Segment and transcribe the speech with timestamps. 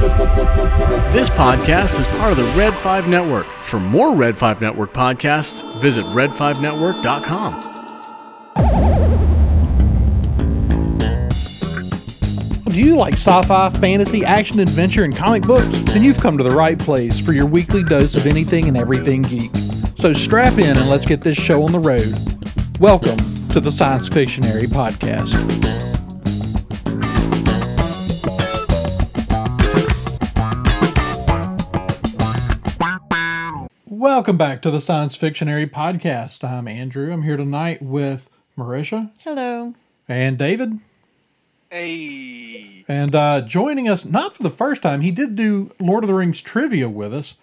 [0.00, 3.44] This podcast is part of the Red 5 Network.
[3.44, 7.66] For more Red 5 Network podcasts, visit red5network.com.
[12.70, 15.82] Do you like sci fi, fantasy, action, adventure, and comic books?
[15.82, 19.20] Then you've come to the right place for your weekly dose of anything and everything
[19.20, 19.50] geek.
[19.98, 22.14] So strap in and let's get this show on the road.
[22.80, 23.18] Welcome
[23.50, 25.79] to the Science Fictionary Podcast.
[34.12, 36.42] Welcome back to the Science Fictionary Podcast.
[36.42, 37.12] I'm Andrew.
[37.12, 38.28] I'm here tonight with
[38.58, 39.74] Merisha Hello.
[40.08, 40.80] and David.
[41.70, 42.84] Hey.
[42.88, 46.14] And uh, joining us, not for the first time, he did do Lord of the
[46.14, 47.36] Rings trivia with us,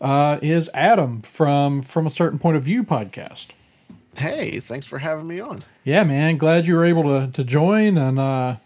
[0.00, 3.48] uh, is Adam from From a Certain Point of View podcast.
[4.16, 5.62] Hey, thanks for having me on.
[5.84, 7.98] Yeah, man, glad you were able to, to join.
[7.98, 8.56] And, uh,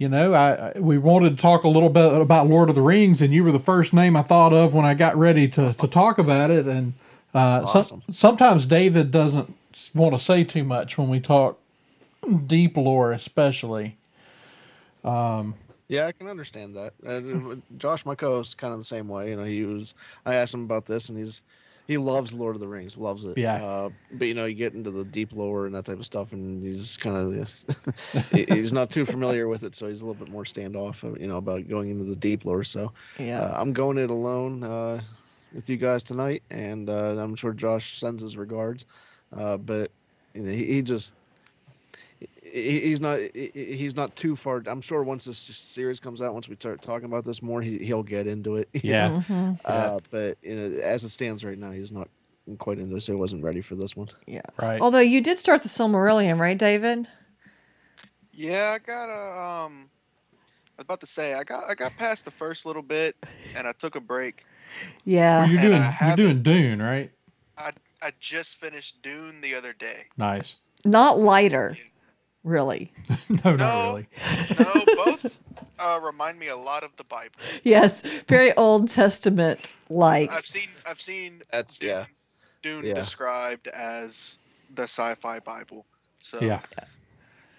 [0.00, 3.20] you know, I, we wanted to talk a little bit about Lord of the Rings,
[3.20, 5.86] and you were the first name I thought of when I got ready to, to
[5.86, 6.66] talk about it.
[6.66, 6.94] And
[7.34, 8.02] uh, some- Awesome.
[8.10, 9.54] sometimes David doesn't
[9.94, 11.58] want to say too much when we talk
[12.46, 13.98] deep lore, especially.
[15.04, 16.94] Yeah, I can understand that.
[17.06, 19.30] Uh, Josh, my co-host, kind of the same way.
[19.30, 19.92] You know, he was.
[20.24, 21.42] I asked him about this, and he's
[21.90, 23.36] he loves Lord of the Rings, loves it.
[23.36, 23.56] Yeah.
[23.56, 26.32] Uh, but you know, you get into the deep lore and that type of stuff,
[26.32, 27.50] and he's kind of
[28.30, 31.02] he's not too familiar with it, so he's a little bit more standoff.
[31.02, 32.62] uh, You know, about going into the deep lore.
[32.62, 33.40] So Yeah.
[33.40, 35.02] uh, I'm going it alone uh,
[35.52, 38.86] with you guys tonight, and uh, I'm sure Josh sends his regards.
[39.36, 39.90] Uh, but
[40.34, 41.16] you know, he, he just
[42.52, 44.62] he's not he's not too far.
[44.66, 47.78] I'm sure once this series comes out, once we start talking about this more, he
[47.78, 48.68] he'll get into it.
[48.72, 49.08] Yeah.
[49.08, 49.18] know?
[49.28, 49.60] Mhm.
[49.64, 52.08] Uh, but you know, as it stands right now, he's not
[52.58, 54.08] quite into it, so he wasn't ready for this one.
[54.26, 54.42] Yeah.
[54.60, 54.80] Right.
[54.80, 57.06] Although you did start the Silmarillion, right, David?
[58.32, 59.90] Yeah, I got a um
[60.78, 63.16] I was about to say I got I got past the first little bit
[63.54, 64.44] and I took a break.
[65.04, 65.42] Yeah.
[65.42, 67.10] Well, you're doing you're doing Dune, right?
[67.58, 70.04] I I just finished Dune the other day.
[70.16, 70.56] Nice.
[70.84, 71.76] Not lighter,
[72.44, 72.92] really.
[73.28, 73.86] no, not No.
[73.92, 74.06] really.
[74.58, 75.40] No, both
[75.78, 77.34] uh, remind me a lot of the Bible.
[77.64, 78.22] Yes.
[78.22, 80.30] Very Old Testament like.
[80.32, 82.04] I've seen I've seen That's Dune, yeah.
[82.62, 82.94] Dune Yeah.
[82.94, 84.36] described as
[84.74, 85.84] the sci-fi Bible.
[86.20, 86.60] So Yeah.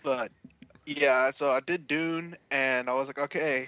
[0.03, 0.31] but
[0.85, 3.67] yeah, so I did Dune and I was like, okay.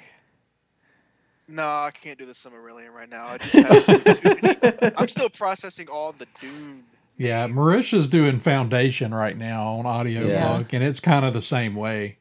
[1.48, 3.28] No, I can't do the Silmarillion right now.
[3.28, 3.86] I just have
[4.22, 6.84] too many- I'm still processing all the Dune.
[7.18, 7.46] Yeah.
[7.46, 7.58] names.
[7.58, 10.78] Merisha's doing Foundation right now on audiobook, Yeah.
[10.78, 12.18] and it's kind of the same way.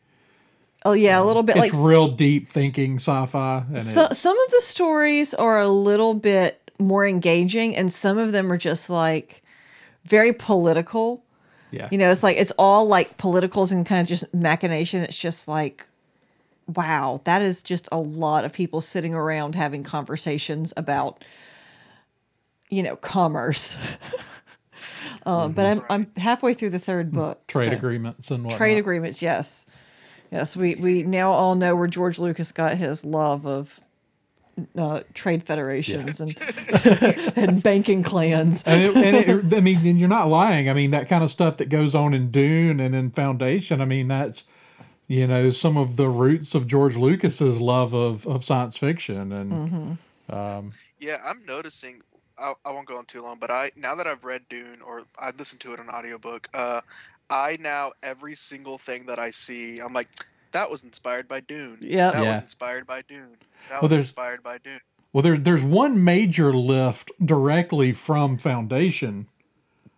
[0.84, 4.14] Oh yeah, a um, little bit It's like real deep thinking sci-fi, and so, it,
[4.16, 8.58] some of the stories are a little bit more engaging and some of them are
[8.58, 9.42] just like
[10.04, 11.22] very political.
[11.70, 15.02] yeah, You know, it's like it's all like politicals and kind of just machination.
[15.02, 15.86] It's just like,
[16.66, 21.24] wow, that is just a lot of people sitting around having conversations about,
[22.70, 23.76] you know, commerce.
[25.26, 27.46] um, but I'm I'm halfway through the third book.
[27.46, 28.58] trade so- agreements and whatnot.
[28.58, 29.66] Trade agreements, yes,
[30.30, 30.56] yes.
[30.56, 33.80] We we now all know where George Lucas got his love of.
[34.76, 36.36] Uh, trade federations and
[37.36, 38.62] and banking clans.
[38.64, 39.16] And, it, and
[39.50, 40.68] it, I mean, and you're not lying.
[40.68, 43.80] I mean, that kind of stuff that goes on in Dune and in Foundation.
[43.80, 44.44] I mean, that's
[45.08, 49.98] you know some of the roots of George Lucas's love of of science fiction, and
[50.30, 50.68] Mm-hmm.
[51.00, 52.02] Yeah, I'm noticing.
[52.38, 55.02] I, I won't go on too long, but I now that I've read Dune or
[55.18, 56.80] I listened to it on audiobook, uh,
[57.30, 60.08] I now every single thing that I see, I'm like,
[60.52, 61.78] that was inspired by Dune.
[61.80, 62.10] Yeah.
[62.10, 62.30] that Yeah.
[62.32, 63.36] was inspired by Dune.
[63.68, 64.80] That Well, was there's- inspired by Dune.
[65.12, 69.28] well, there there's one major lift directly from Foundation.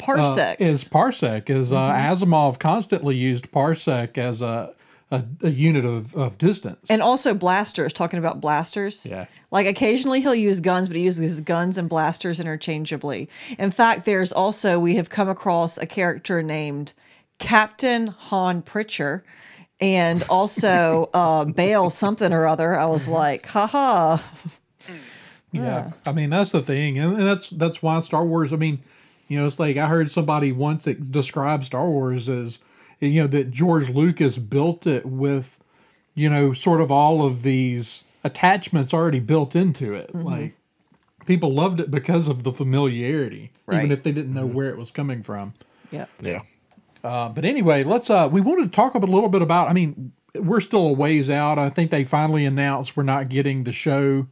[0.07, 4.75] uh, is parsec is uh, Asimov constantly used parsec as a
[5.11, 6.91] a, a unit of, of distance.
[6.91, 9.07] and also blasters, talking about blasters.
[9.07, 13.29] yeah, Like occasionally he'll use guns, but he uses guns and blasters interchangeably.
[13.59, 16.95] In fact, there's also, we have come across a character named
[17.39, 19.23] Captain Han Pritcher
[19.81, 22.79] and also uh, Bail something or other.
[22.79, 24.19] I was like, haha.
[25.53, 25.93] yeah.
[26.07, 28.53] I mean, that's the thing, and, and that's that's why Star Wars.
[28.53, 28.81] I mean,
[29.29, 32.59] you know, it's like I heard somebody once that described Star Wars as
[33.01, 35.59] you know that George Lucas built it with
[36.15, 40.55] you know sort of all of these attachments already built into it, like.
[41.27, 44.91] People loved it because of the familiarity, even if they didn't know where it was
[44.91, 45.55] coming from.
[45.91, 46.11] Yep.
[46.21, 46.41] Yeah.
[47.03, 48.11] Uh, but anyway, let's.
[48.11, 49.69] Uh, we wanted to talk a little bit about.
[49.69, 51.59] I mean, we're still a ways out.
[51.59, 54.27] I think they finally announced we're not getting the show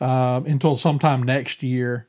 [0.00, 2.06] uh, until sometime next year.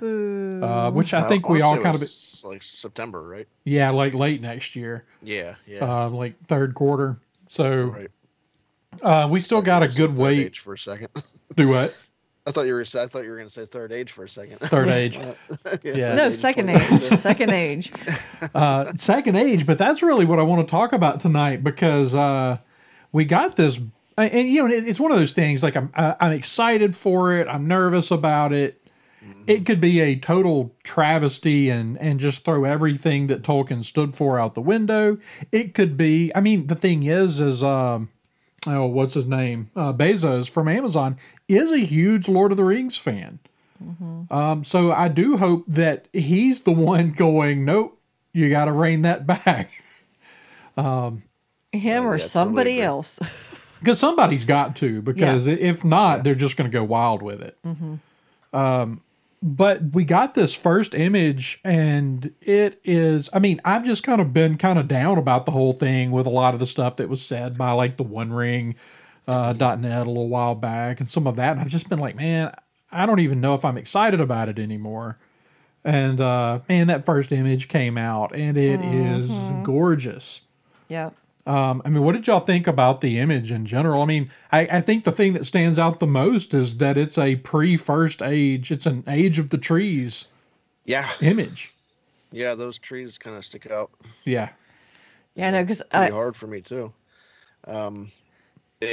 [0.00, 0.60] Boo.
[0.64, 2.02] Uh, which I Uh, think we all kind of
[2.44, 3.46] like September, right?
[3.64, 5.84] yeah, like late next year, Yeah, yeah.
[5.84, 7.18] uh, like third quarter.
[7.48, 8.10] So right.
[9.02, 10.46] Uh, we still got a good third wait.
[10.46, 11.08] age for a second.
[11.56, 11.96] Do what?
[12.46, 12.80] I thought you were.
[12.80, 14.58] I thought you were going to say third age for a second.
[14.60, 15.18] Third age.
[15.84, 16.14] Yeah.
[16.14, 16.80] No, age second age.
[17.18, 17.92] Second age.
[18.54, 22.56] uh, second age, but that's really what I want to talk about tonight because uh,
[23.12, 23.76] we got this,
[24.16, 25.62] and, and, you know, it's one of those things.
[25.62, 27.46] Like I'm, I'm excited for it.
[27.46, 28.79] I'm nervous about it.
[29.46, 34.38] It could be a total travesty and and just throw everything that Tolkien stood for
[34.38, 35.18] out the window.
[35.52, 36.32] It could be.
[36.34, 38.08] I mean, the thing is, is um,
[38.66, 39.70] oh, what's his name?
[39.76, 41.16] Uh, Bezos from Amazon
[41.48, 43.40] is a huge Lord of the Rings fan.
[44.30, 47.98] Um, so I do hope that he's the one going, nope,
[48.32, 49.70] you got to rein that back.
[50.76, 51.24] Um,
[51.72, 53.18] him or somebody else.
[53.80, 57.58] Because somebody's got to, because if not, they're just going to go wild with it.
[58.52, 59.00] Um,
[59.42, 64.32] but we got this first image, and it is, I mean, I've just kind of
[64.32, 67.08] been kind of down about the whole thing with a lot of the stuff that
[67.08, 68.74] was said by like the One Ring
[69.26, 71.52] uh, .net a little while back and some of that.
[71.52, 72.52] And I've just been like, man,
[72.92, 75.18] I don't even know if I'm excited about it anymore.
[75.84, 79.30] And uh, man, that first image came out, and it is
[79.64, 80.42] gorgeous.
[80.88, 81.10] yeah.
[81.46, 84.02] Um, I mean, what did y'all think about the image in general?
[84.02, 87.16] I mean, I, I think the thing that stands out the most is that it's
[87.18, 90.26] a pre first age, it's an age of the trees
[90.84, 91.72] Yeah, image.
[92.30, 92.54] yeah.
[92.54, 93.90] Those trees kind of stick out
[94.24, 94.50] Yeah.
[95.34, 96.92] Yeah, I know because pretty hard for me too.
[97.66, 98.10] Um,
[98.80, 98.86] it,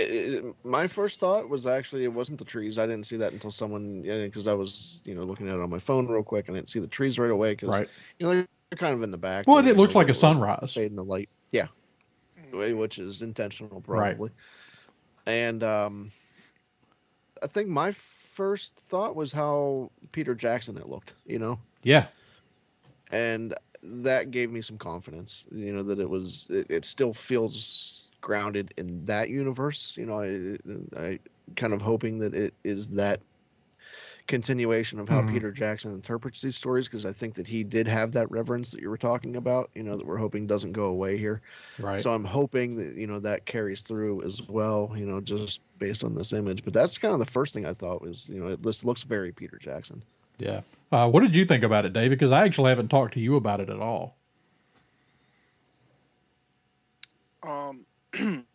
[0.43, 2.77] it, my first thought was actually it wasn't the trees.
[2.77, 5.69] I didn't see that until someone because I was you know looking at it on
[5.69, 7.87] my phone real quick and I didn't see the trees right away because Right.
[8.19, 9.47] you know they're, they're kind of in the back.
[9.47, 10.73] Well, you it know, looks like a sunrise.
[10.73, 11.29] Fade in the light.
[11.51, 11.67] Yeah,
[12.53, 14.17] which is intentional Right.
[14.17, 14.31] probably.
[15.25, 16.11] And um,
[17.41, 21.15] I think my first thought was how Peter Jackson it looked.
[21.25, 21.59] You know.
[21.83, 22.07] Yeah.
[23.11, 23.53] and
[23.83, 28.73] that gave me some confidence you know that it was it, it still feels grounded
[28.77, 30.57] in that universe you know i
[30.99, 31.19] i
[31.55, 33.21] kind of hoping that it is that
[34.27, 35.29] continuation of how Mhm.
[35.29, 38.81] peter jackson interprets these stories because i think that he did have that reverence that
[38.81, 41.41] you were talking about you know that we're hoping doesn't go away here
[41.79, 42.01] Right.
[42.01, 46.03] so i'm hoping that you know that carries through as well you know just based
[46.03, 48.47] on this image but that's kind of the first thing i thought was you know
[48.47, 50.03] it this looks very peter jackson
[50.37, 50.61] yeah.
[50.91, 52.17] Uh, what did you think about it, David?
[52.17, 54.17] Because I actually haven't talked to you about it at all.
[57.43, 57.85] Um,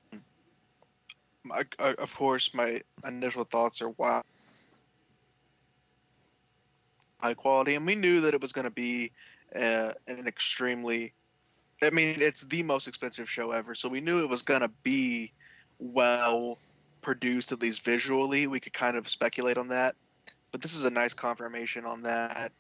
[1.53, 4.23] I, I, of course, my initial thoughts are wow,
[7.23, 9.13] high quality, and we knew that it was going to be
[9.55, 11.13] uh, an extremely.
[11.83, 14.71] I mean, it's the most expensive show ever, so we knew it was going to
[14.83, 15.33] be
[15.79, 16.59] well
[17.01, 18.47] produced, at least visually.
[18.47, 19.95] We could kind of speculate on that,
[20.53, 22.53] but this is a nice confirmation on that.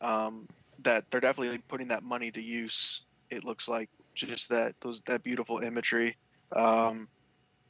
[0.00, 0.48] Um,
[0.82, 3.02] that they're definitely putting that money to use.
[3.30, 6.16] It looks like just that those that beautiful imagery.
[6.54, 7.08] Um,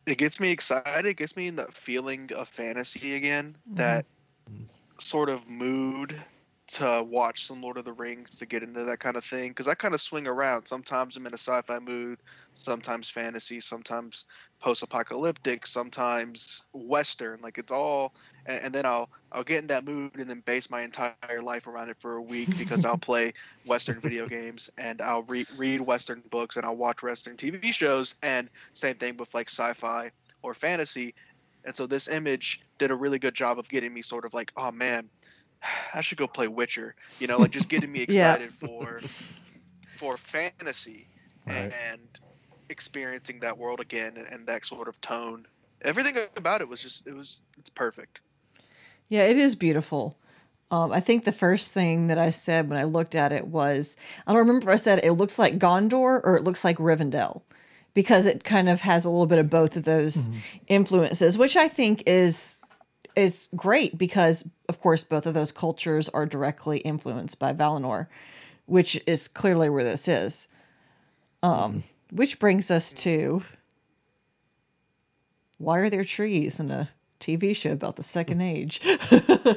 [0.06, 1.06] it gets me excited.
[1.06, 3.56] It gets me in that feeling of fantasy again.
[3.74, 4.04] That
[4.98, 6.22] sort of mood
[6.66, 9.68] to watch some Lord of the Rings to get into that kind of thing because
[9.68, 10.66] I kind of swing around.
[10.66, 12.20] Sometimes I'm in a sci-fi mood,
[12.54, 14.24] sometimes fantasy, sometimes
[14.60, 17.40] post-apocalyptic, sometimes western.
[17.42, 18.14] Like it's all,
[18.46, 21.66] and, and then I'll I'll get in that mood and then base my entire life
[21.66, 23.32] around it for a week because I'll play
[23.66, 28.14] western video games and I'll re- read western books and I'll watch western TV shows
[28.22, 30.12] and same thing with like sci-fi
[30.42, 31.14] or fantasy.
[31.64, 34.52] And so this image did a really good job of getting me sort of like,
[34.56, 35.08] oh man,
[35.94, 36.94] I should go play Witcher.
[37.20, 38.32] You know, like just getting me Yeah.
[38.34, 39.00] excited for
[39.96, 41.06] for fantasy
[41.46, 41.72] Right.
[41.90, 42.00] and
[42.70, 45.46] experiencing that world again and, and that sort of tone.
[45.82, 48.20] Everything about it was just it was it's perfect.
[49.08, 50.16] Yeah, it is beautiful.
[50.70, 53.96] Um, I think the first thing that I said when I looked at it was
[54.26, 57.42] I don't remember if I said it looks like Gondor or it looks like Rivendell
[57.94, 60.38] because it kind of has a little bit of both of those mm-hmm.
[60.66, 62.60] influences, which I think is
[63.16, 68.08] is great because of course both of those cultures are directly influenced by Valinor,
[68.66, 70.48] which is clearly where this is.
[71.42, 72.16] Um, mm-hmm.
[72.16, 73.44] which brings us to
[75.58, 76.88] why are there trees in a
[77.20, 78.42] TV show about the second hmm.
[78.42, 78.80] age?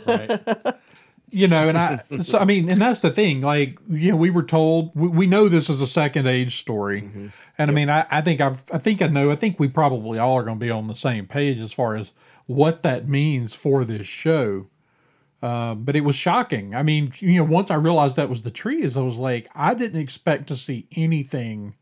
[0.06, 0.78] right.
[1.30, 3.42] You know, and I, so I mean, and that's the thing.
[3.42, 7.10] Like, you know, we were told we, we know this is a second age story,
[7.58, 9.30] and I mean, I, I think I've, I think I know.
[9.30, 11.98] I think we probably all are going to be on the same page as far
[11.98, 12.12] as
[12.46, 14.68] what that means for this show.
[15.42, 16.74] Uh, but it was shocking.
[16.74, 19.74] I mean, you know, once I realized that was the trees, I was like, I
[19.74, 21.76] didn't expect to see anything,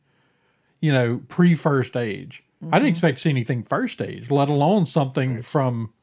[0.81, 2.43] you know, pre first age.
[2.71, 5.93] I didn't expect to see anything first age, let alone something from,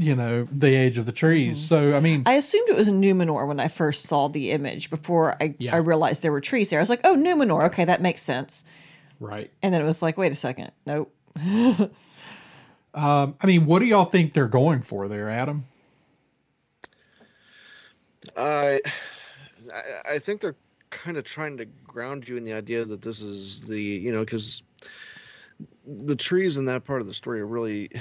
[0.00, 1.60] you know, the age of the trees.
[1.60, 4.88] So, I mean, I assumed it was a Numenor when I first saw the image
[4.88, 5.74] before I, Yeah.
[5.74, 6.78] I realized there were trees there.
[6.78, 7.66] I was like, oh, Numenor.
[7.66, 8.64] Okay, that makes sense.
[9.20, 9.50] right.
[9.62, 10.72] And then it was like, wait a second.
[10.86, 11.14] Nope.
[11.44, 11.90] um,
[12.94, 15.66] I mean, what do y'all think they're going for there, Adam?
[18.38, 18.80] I,
[19.72, 20.56] I, I think they're
[20.88, 24.20] kind of trying to ground you in the idea that this is the you know
[24.20, 24.62] because
[25.86, 28.00] the trees in that part of the story are really a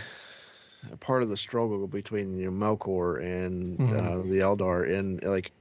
[1.00, 3.92] part of the struggle between you know Melkor and Mhm.
[3.92, 5.52] uh, the Eldar, and like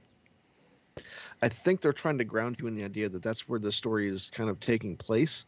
[1.41, 4.07] I think they're trying to ground you in the idea that that's where the story
[4.07, 5.45] is kind of taking place,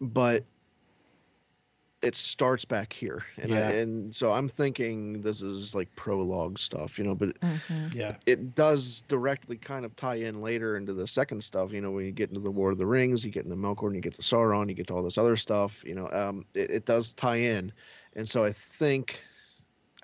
[0.00, 0.44] but
[2.02, 6.98] it starts back here, and I, and so I'm thinking this is like prologue stuff,
[6.98, 7.94] you know, but Mhm.
[7.94, 8.16] Yeah.
[8.26, 11.72] it does directly kind of tie in later into the second stuff.
[11.72, 13.86] You know, when you get into the War of the Rings, you get into Melkor,
[13.86, 15.82] and you get to Sauron, you get to all this other stuff.
[15.84, 17.72] You know, um, it, it does tie in,
[18.16, 19.20] and so I think,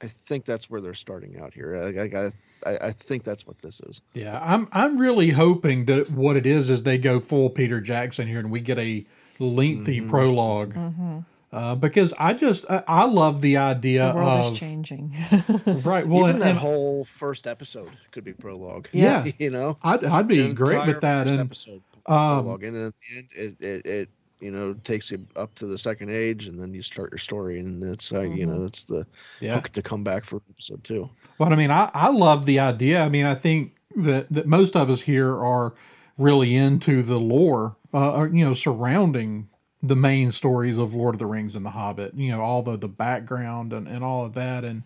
[0.02, 1.76] I think that's where they're starting out here.
[1.76, 2.26] I, I,
[2.70, 4.00] I, I think that's what this is.
[4.14, 8.26] Yeah, I'm I'm really hoping that what it is is they go full Peter Jackson
[8.28, 9.04] here and we get a
[9.38, 10.08] lengthy Mhm.
[10.08, 10.74] prologue.
[10.74, 11.18] Mm-hmm.
[11.52, 15.14] Uh, because I just I, I love the idea The world of is changing.
[15.84, 16.06] right.
[16.06, 18.88] Well, Even and, that and whole first episode could be prologue.
[18.92, 19.24] Yeah.
[19.38, 21.26] you know, I'd I'd be The great with that.
[21.28, 23.28] first And episode um, prologue, and then at the end,
[23.60, 24.08] it, it, it
[24.40, 27.58] you know takes you up to the second age, and then you start your story,
[27.58, 29.06] and it's uh, you know it's the
[29.40, 29.54] yeah.
[29.54, 31.08] hook to come back for episode two.
[31.38, 33.02] But I mean, I, I love the idea.
[33.02, 35.74] I mean, I think that, that most of us here are
[36.18, 39.48] really into the lore, uh, or, you know, surrounding
[39.82, 42.14] the main stories of Lord of the Rings and The Hobbit.
[42.14, 44.82] You know, all the the background and, and all of that, and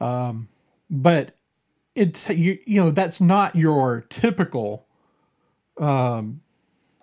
[0.00, 0.48] um,
[0.90, 1.36] but
[1.94, 4.86] it you you know that's not your typical
[5.78, 6.40] um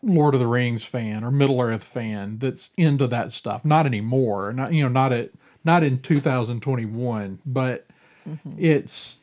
[0.04, 3.66] Lord of the Rings fan or Middle Earth fan that's into that stuff.
[3.66, 4.54] Not anymore.
[4.54, 5.32] Not you know not at
[5.63, 7.88] not in 2021, but
[8.58, 9.18] it's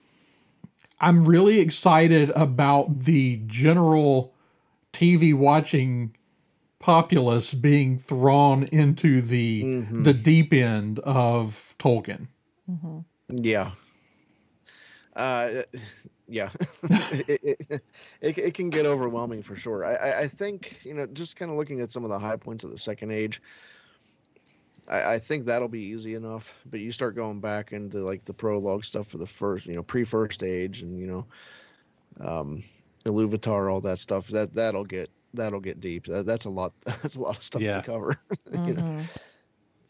[1.00, 4.32] I'm really excited about the general
[4.92, 6.14] TV watching
[6.78, 10.04] populace being thrown into the Mhm.
[10.04, 12.28] the deep end of Tolkien.
[13.28, 13.72] Yeah.
[15.16, 15.62] Uh,
[16.34, 16.50] yeah.
[17.28, 17.82] it, it,
[18.20, 19.84] it, it can get overwhelming for sure.
[19.84, 22.36] I, I, I think, you know, just kind of looking at some of the high
[22.36, 23.40] points of the second age,
[24.88, 26.52] I, I think that'll be easy enough.
[26.70, 29.82] But you start going back into like the prologue stuff for the first, you know,
[29.84, 31.26] pre first age and, you know,
[32.20, 32.64] um,
[33.04, 36.06] Iluvatar, all that stuff, that, that'll get, that'll get deep.
[36.06, 36.72] That, that's a lot.
[36.84, 37.76] That's a lot of stuff Yeah.
[37.80, 38.18] to cover.
[38.66, 39.00] you know?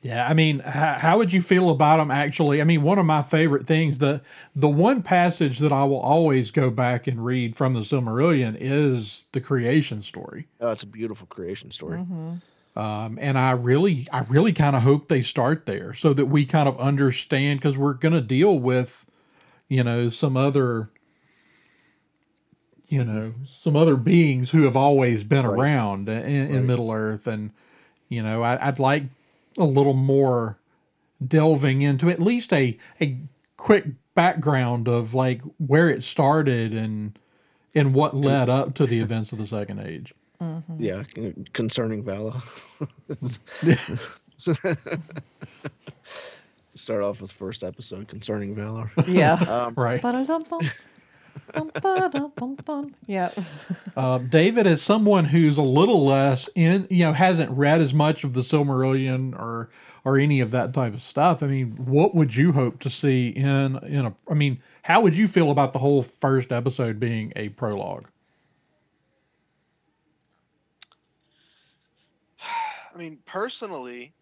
[0.04, 2.10] Yeah, I mean, how, how would you feel about them?
[2.10, 4.20] Actually, I mean, one of my favorite things the
[4.54, 9.24] the one passage that I will always go back and read from the Silmarillion is
[9.32, 10.46] the creation story.
[10.60, 12.00] Oh, it's a beautiful creation story.
[12.00, 12.42] Mhm.
[12.76, 16.44] um, and I really, I really kind of hope they start there so that we
[16.44, 19.06] kind of understand because we're going to deal with,
[19.68, 20.90] you know, some other,
[22.88, 25.58] you know, some other beings who have always been Right.
[25.60, 26.64] around in, in Right.
[26.64, 27.52] Middle Earth, and
[28.10, 29.04] you know, I, I'd like
[29.58, 30.58] a little more
[31.26, 33.18] delving into at least a a
[33.56, 37.18] quick background of like where it started and
[37.74, 40.14] and what led up to the events of the Second Age.
[40.78, 41.04] Yeah,
[41.54, 42.42] concerning Vala.
[46.74, 48.90] Start off with first episode concerning Valar.
[49.08, 49.38] Yeah.
[49.48, 50.02] Um, Right.
[51.52, 51.70] Ba-da-dum-bum.
[51.82, 52.94] Bum, ba-da-bum-bum.
[53.06, 53.30] Yeah.
[53.96, 58.24] Uh, David, as someone who's a little less in, you know, hasn't read as much
[58.24, 59.70] of the Silmarillion or
[60.04, 61.44] or any of that type of stuff.
[61.44, 64.14] I mean, what would you hope to see in in a?
[64.28, 68.08] I mean, how would you feel about the whole first episode being a prologue?
[72.94, 74.12] I mean, personally,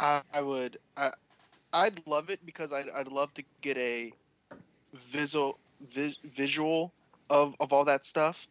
[0.00, 1.10] I, I would, I,
[1.72, 4.12] I'd love it because I'd, I'd love to get a
[4.94, 5.58] visual,
[5.88, 6.92] vi- visual
[7.30, 8.46] of, of all that stuff.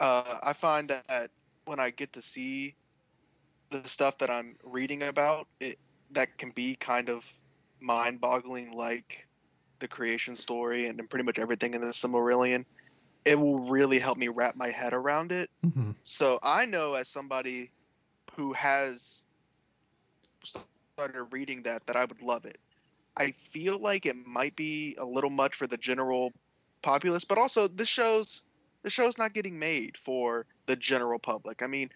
[0.00, 1.30] Uh, I find that
[1.64, 2.74] when I get to see
[3.70, 5.78] the stuff that I'm reading about, it
[6.10, 7.30] that can be kind of
[7.80, 9.26] mind-boggling, like
[9.78, 12.64] the creation story and, and pretty much everything in the Silmarillion.
[13.24, 15.48] It will really help me wrap my head around it.
[15.64, 15.92] Mm-hmm.
[16.02, 17.70] So I know as somebody
[18.36, 19.22] who has
[20.96, 22.58] started reading that that I would love it.
[23.16, 26.32] I feel like it might be a little much for the general
[26.82, 28.42] populace, but also this show's
[28.82, 31.62] the show's not getting made for the general public.
[31.62, 31.90] I mean,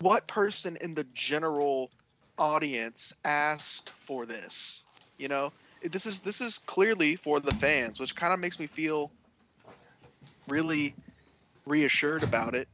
[0.00, 1.90] what person in the general
[2.38, 4.84] audience asked for this?
[5.18, 5.52] You know,
[5.82, 9.10] this is this is clearly for the fans, which kind of makes me feel
[10.48, 10.94] really
[11.66, 12.68] reassured about it.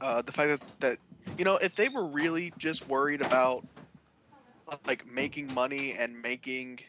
[0.00, 0.98] Uh, the fact that, that
[1.38, 3.64] you know, if they were really just worried about
[4.86, 6.80] like making money and making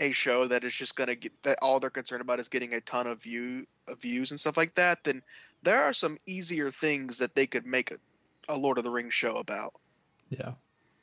[0.00, 2.80] a show that is just gonna get that all they're concerned about is getting a
[2.80, 5.22] ton of view of views and stuff like that, then
[5.62, 7.96] there are some easier things that they could make a,
[8.48, 9.74] a Lord of the Rings show about.
[10.30, 10.52] Yeah.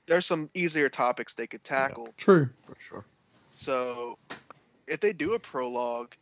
[0.08, 2.10] there's some easier topics they could tackle.
[2.18, 2.50] True.
[2.66, 3.06] For sure.
[3.50, 4.18] So
[4.88, 6.14] if they do a prologue,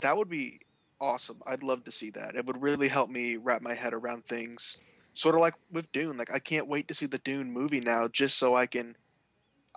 [0.00, 0.60] that would be
[1.00, 1.40] awesome.
[1.46, 2.34] I'd love to see that.
[2.34, 4.78] It would really help me wrap my head around things.
[5.12, 6.16] Sort of like with Dune.
[6.16, 8.96] Like I can't wait to see the Dune movie now just so I can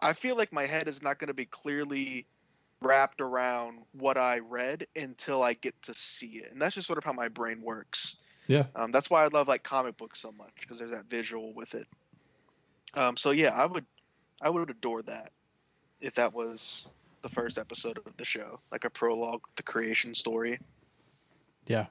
[0.01, 2.25] I feel like my head is not going to be clearly
[2.81, 6.51] wrapped around what I read until I get to see it.
[6.51, 8.17] And that's just sort of how my brain works.
[8.47, 8.65] Yeah.
[8.75, 11.75] Um, that's why I love like comic books so much because there's that visual with
[11.75, 11.87] it.
[12.93, 13.85] Um, so yeah, I would,
[14.41, 15.31] I would adore that
[15.99, 16.87] if that was
[17.21, 20.59] the first episode of the show, like a prologue, the creation story.
[21.65, 21.87] Yeah.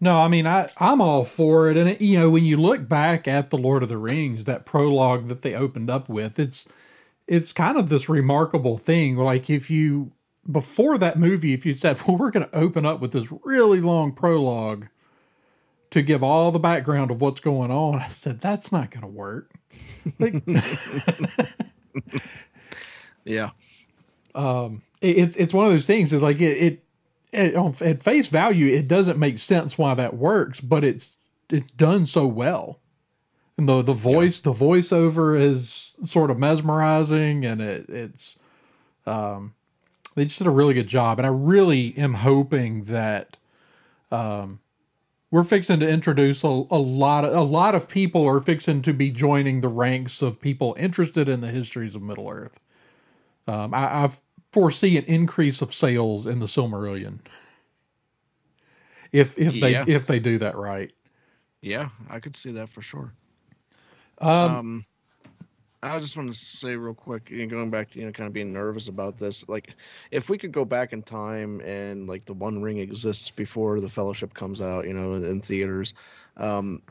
[0.00, 2.88] No, I mean I I'm all for it, and it, you know when you look
[2.88, 6.66] back at the Lord of the Rings, that prologue that they opened up with, it's
[7.30, 9.16] it's kind of this remarkable thing.
[9.16, 10.10] Like if you
[10.50, 13.80] before that movie, if you said, "Well, we're going to open up with this really
[13.80, 14.86] long prologue
[15.90, 19.06] to give all the background of what's going on," I said that's not going to
[19.06, 19.52] work.
[20.18, 20.42] Like,
[23.24, 23.50] Yeah.
[24.34, 26.12] um, it, it's it's one of those things.
[26.12, 26.84] It's like it, it,
[27.32, 31.12] it on, at face value, it doesn't make sense why that works, but it's
[31.48, 32.80] it's done so well,
[33.60, 38.38] and the the voice the voiceover is sort of mesmerizing, and it it's
[39.06, 39.54] um,
[40.14, 43.36] they just did a really good job, and I really am hoping that
[44.10, 44.60] um.
[45.32, 48.92] We're fixing to introduce a, a lot of a lot of people are fixing to
[48.92, 52.58] be joining the ranks of people interested in the histories of Middle Earth.
[53.46, 54.10] Um, I, I
[54.52, 57.20] foresee an increase of sales in the Silmarillion
[59.12, 59.84] if if they Yeah.
[59.86, 60.90] if they do that right.
[61.62, 63.12] Yeah, I could see that for sure.
[64.20, 64.84] Um, Um,
[65.82, 68.26] I just want to say real quick, you know, going back to you know, kind
[68.26, 69.48] of being nervous about this.
[69.48, 69.74] Like,
[70.10, 73.88] if we could go back in time and like the One Ring exists before the
[73.88, 75.94] Fellowship comes out, you know, in, in theaters,
[76.36, 76.82] um,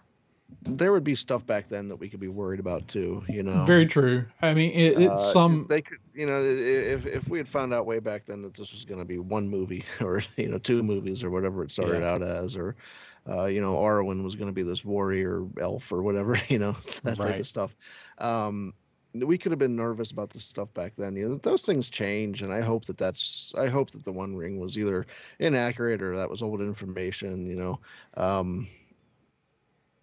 [0.64, 3.24] there would be stuff back then that we could be worried about too.
[3.30, 4.26] You know, very true.
[4.42, 7.74] I mean, it, it's Uh, some they could, you know, if if we had found
[7.74, 10.58] out way back then that this was going to be one movie or you know
[10.58, 12.04] two movies or whatever it started Yeah.
[12.04, 12.76] out as, or
[13.30, 16.74] uh, you know, Arwen was going to be this warrior elf or whatever, you know,
[17.04, 17.76] that type of stuff.
[18.18, 18.74] Um,
[19.14, 21.16] we could have been nervous about this stuff back then.
[21.16, 24.36] You know, those things change, and I hope that that's I hope that the One
[24.36, 25.06] Ring was either
[25.40, 27.50] inaccurate or that was old information.
[27.50, 27.80] You know,
[28.18, 28.68] um,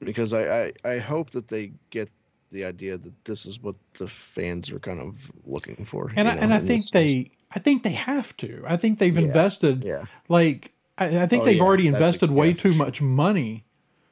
[0.00, 2.10] because I, I I hope that they get
[2.50, 6.10] the idea that this is what the fans are kind of looking for.
[6.16, 8.64] and I, know, and I think they I think they have to.
[8.66, 10.04] I think they've Yeah, invested yeah.
[10.28, 12.84] like I, I think Oh, they've yeah, already that's a- invested way yeah, too sure.
[12.84, 13.64] much money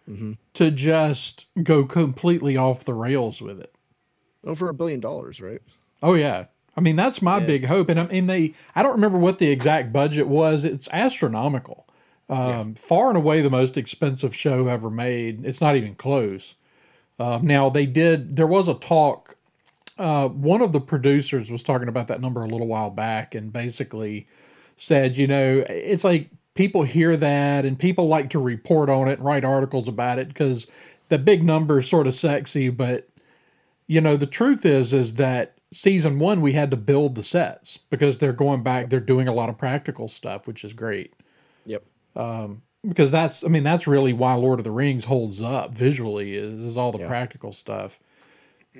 [0.08, 0.36] Mhm.
[0.54, 3.74] to just go completely off the rails with it.
[4.46, 5.62] over a billion dollars, right?
[6.02, 6.46] Oh yeah.
[6.76, 7.46] I mean that's my Yeah.
[7.46, 8.52] big hope, and I mean they.
[8.74, 10.64] I don't remember what the exact budget was.
[10.64, 11.86] It's astronomical,
[12.28, 15.46] um, far and away the most expensive show ever made.
[15.46, 16.56] It's not even close.
[17.18, 18.34] Um, now they did.
[18.36, 19.36] There was a talk.
[19.96, 23.52] Uh, one of the producers was talking about that number a little while back, and
[23.52, 24.26] basically
[24.76, 29.14] said, you know, it's like people hear that and people like to report on it
[29.14, 30.66] and write articles about it because
[31.08, 33.08] the big number is sort of sexy, but
[33.86, 37.78] you know the truth is is that season one we had to build the sets
[37.90, 41.12] because they're going back they're doing a lot of practical stuff which is great
[41.66, 41.82] Yep.
[42.16, 46.34] um, because that's i mean that's really why lord of the rings holds up visually
[46.34, 47.08] is, is all the Yeah.
[47.08, 48.00] practical stuff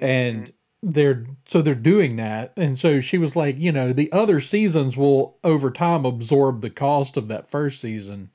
[0.01, 0.53] and
[0.85, 2.53] they're so they're doing that.
[2.57, 6.71] And so she was like you know the other seasons will over time absorb the
[6.71, 8.31] cost of that first season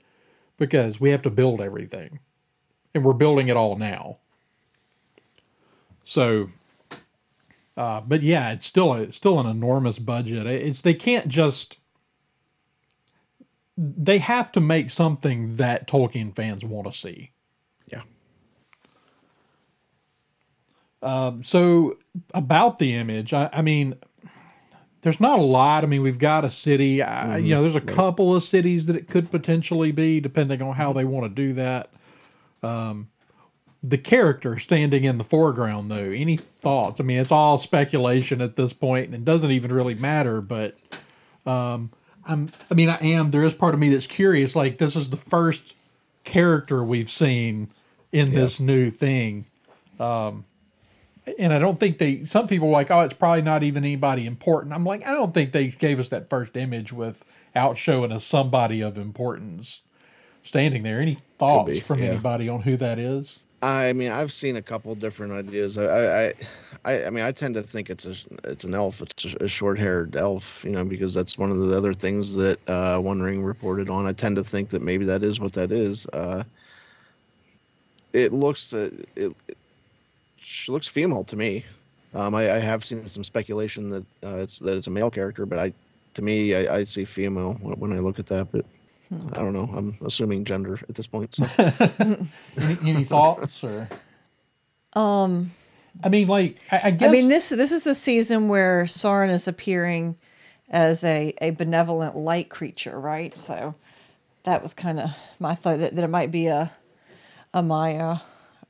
[0.58, 2.20] because we have to build everything.
[2.94, 4.18] And we're building it all now.
[6.04, 6.50] So
[7.78, 10.48] uh, but yeah it's still a, it's still an enormous budget.
[10.48, 11.78] It's they can't just
[13.78, 17.32] they have to make something that Tolkien fans want to see.
[17.88, 18.02] Yeah.
[21.02, 21.98] Um, so
[22.34, 23.96] about the image, I, I mean,
[25.02, 25.84] there's not a lot.
[25.84, 27.02] I mean, we've got a city.
[27.02, 30.76] I, you know, there's a couple of cities that it could potentially be, depending on
[30.76, 31.90] how they want to do that.
[32.62, 33.10] Um,
[33.82, 37.00] the character standing in the foreground, though, any thoughts?
[37.00, 40.42] I mean, it's all speculation at this point, and it doesn't even really matter.
[40.42, 40.78] But
[41.46, 41.92] um,
[42.26, 43.32] I'm, I mean, I am.
[43.32, 44.54] There is part of me that's curious.
[44.54, 45.76] Like, this is the first
[46.26, 47.70] character we've seen
[48.12, 49.46] in this new thing.
[49.98, 50.44] Um,
[51.38, 52.26] and I don't think they.
[52.26, 54.74] Some people are like, oh, it's probably not even anybody important.
[54.74, 58.82] I'm like, I don't think they gave us that first image without showing us somebody
[58.82, 59.84] of importance
[60.44, 61.00] standing there.
[61.00, 62.10] Any thoughts be, from yeah.
[62.10, 63.40] anybody on who that is?
[63.62, 65.78] I mean, I've seen a couple different ideas.
[65.78, 66.34] I, I,
[66.86, 68.16] I, I, mean, I tend to think it's a,
[68.46, 69.02] it's an elf.
[69.02, 72.58] It's a, a short-haired elf, you know, because that's one of the other things that
[72.70, 74.06] uh, One Ring reported on.
[74.06, 76.06] I tend to think that maybe that is what that is.
[76.08, 76.44] Uh,
[78.14, 79.58] it looks, uh, it, it
[80.60, 81.66] sh- looks female to me.
[82.14, 85.46] Um, I, I have seen some speculation that uh, it's that it's a male character,
[85.46, 85.74] but I,
[86.16, 88.52] to me, I, I see female when, when I look at that.
[88.52, 88.66] But
[89.34, 89.70] I don't know.
[89.76, 91.36] I'm assuming gender at this point.
[91.36, 91.46] So.
[92.58, 93.88] Any, any thoughts or?
[94.94, 95.52] Um,
[96.04, 97.10] I mean, like I, I guess.
[97.10, 100.16] I mean, this this is the season where Sauron is appearing
[100.70, 103.38] as a, a benevolent light creature, right?
[103.38, 103.76] So
[104.44, 106.72] that was kind of my thought that, that it might be a
[107.54, 108.18] a Maia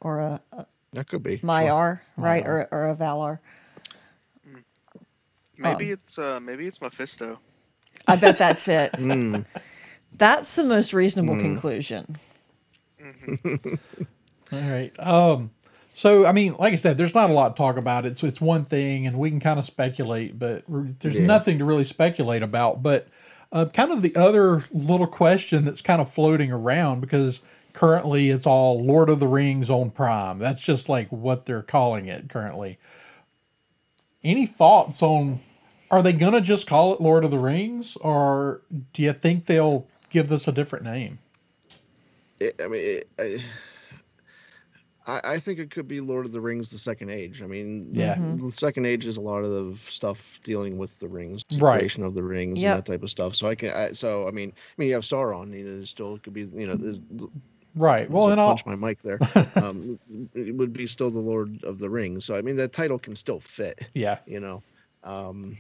[0.02, 3.40] or a, a that could be Maiar, right, or or a Valar.
[5.58, 7.40] Maybe it's uh maybe it's Mephisto.
[8.08, 8.92] I bet that's it.
[8.98, 9.46] Mm.
[10.18, 12.18] That's the most reasonable conclusion.
[13.46, 14.92] All right.
[15.00, 15.52] Um.
[15.94, 18.06] So I mean, like I said, there's not a lot to talk about.
[18.06, 21.26] It's it's one thing, and we can kind of speculate, but there's Yeah.
[21.26, 22.82] nothing to really speculate about.
[22.82, 23.08] But
[23.52, 27.42] uh, kind of the other little question that's kind of floating around because
[27.74, 30.40] currently it's all Lord of the Rings on Prime.
[30.40, 32.78] That's just like what they're calling it currently.
[34.24, 35.40] Any thoughts on?
[35.92, 38.62] Are they gonna just call it Lord of the Rings, or
[38.94, 41.20] do you think they'll give this a different name?
[42.40, 43.44] it, I mean, it, I,
[45.08, 47.42] I I think it could be Lord of the Rings: The Second Age.
[47.42, 48.16] I mean, Yeah.
[48.16, 48.46] Mm-hmm.
[48.46, 51.80] the Second Age is a lot of the stuff dealing with the rings, the Right.
[51.80, 52.72] creation of the rings, Yep.
[52.76, 53.36] and that type of stuff.
[53.36, 55.58] So I can, I, so I mean, I mean, you have Sauron.
[55.58, 57.02] You know, still could be, you know, there's,
[57.76, 58.10] Right.
[58.10, 59.20] Well, and I'll, punch my mic there.
[59.56, 60.00] um,
[60.34, 62.26] it would be still the Lord of the Rings.
[62.26, 63.86] So I mean, that title can still fit.
[63.94, 64.20] yeah.
[64.26, 64.64] You know.
[65.04, 65.58] Um,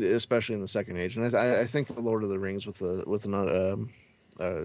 [0.00, 2.66] especially in the second age, and I, I- I think the Lord of the Rings
[2.66, 3.90] with the with another um,
[4.40, 4.62] uh,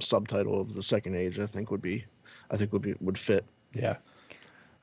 [0.00, 2.04] subtitle of the second age, I think would be,
[2.50, 3.44] I think would be would fit.
[3.74, 3.96] Yeah.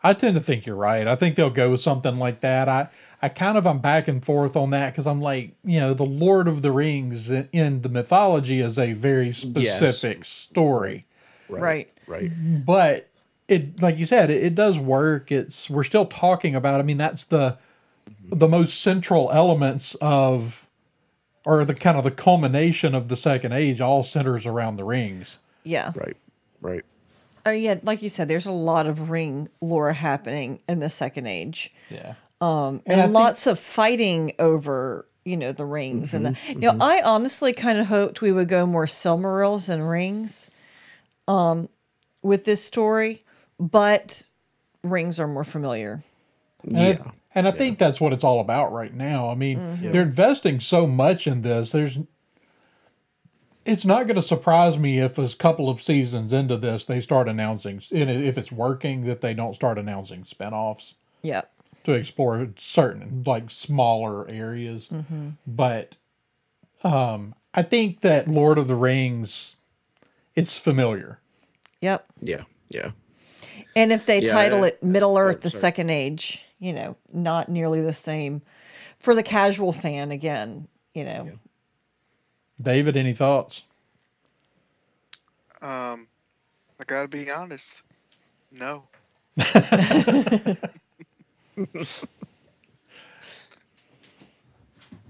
[0.03, 1.07] I tend to think you're right.
[1.07, 2.69] I think they'll go with something like that.
[2.69, 2.89] I,
[3.23, 6.03] I kind of I'm back and forth on that because I'm like, you know, the
[6.05, 11.05] Lord of the Rings in, in the mythology is a very specific story,
[11.49, 11.89] Right.
[12.07, 12.31] Right.
[12.65, 13.09] but
[13.47, 15.31] it, like you said, it, it does work.
[15.31, 16.79] It's we're still talking about.
[16.79, 17.57] I mean, that's the
[18.23, 20.67] the most central elements of,
[21.45, 23.81] or the kind of the culmination of the Second Age.
[23.81, 25.37] All centers around the rings.
[25.63, 25.91] Yeah.
[25.95, 26.17] Right.
[26.61, 26.85] Right.
[27.45, 31.27] Oh yeah, like you said, there's a lot of ring lore happening in the Second
[31.27, 31.71] Age.
[31.91, 32.15] Yeah.
[32.41, 36.59] Um, and, I think- lots of fighting over you know the rings and the you
[36.59, 40.51] know i honestly kind of hoped we would go more silmarils and rings
[41.27, 41.69] um
[42.21, 43.23] with this story
[43.59, 44.27] but
[44.83, 46.03] rings are more familiar
[46.63, 47.11] And, I, Yeah.
[47.33, 49.29] and I think that's what it's all about right now.
[49.29, 49.61] I mean,
[49.91, 51.71] they're investing so much in this.
[51.71, 51.99] There's,
[53.65, 57.27] it's not going to surprise me if a couple of seasons into this they start
[57.27, 61.41] announcing, and if it's working, that they don't start announcing spinoffs yeah
[61.83, 64.89] to explore certain like smaller areas.
[65.47, 65.97] But
[66.83, 69.55] um, I think that Lord of the Rings,
[70.35, 71.19] it's familiar.
[71.81, 72.43] yep Yeah.
[72.69, 72.91] Yeah.
[73.75, 75.61] and if they Yeah, title I- it middle earth the sorry.
[75.61, 78.41] second age you know not nearly the same
[78.99, 81.31] for the casual fan again you know
[82.61, 83.63] David, any thoughts?
[85.61, 86.07] Um,
[86.79, 87.81] I gotta be honest.
[88.49, 88.83] No.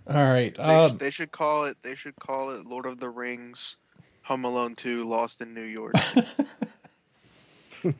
[0.07, 0.55] All right.
[0.55, 1.77] They, Uh, sh- they should call it.
[1.81, 3.77] They should call it Lord of the Rings,
[4.25, 5.93] Home Alone Two, Lost in New York.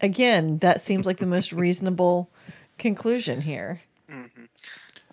[0.00, 2.30] again that seems like the most reasonable
[2.78, 3.80] conclusion here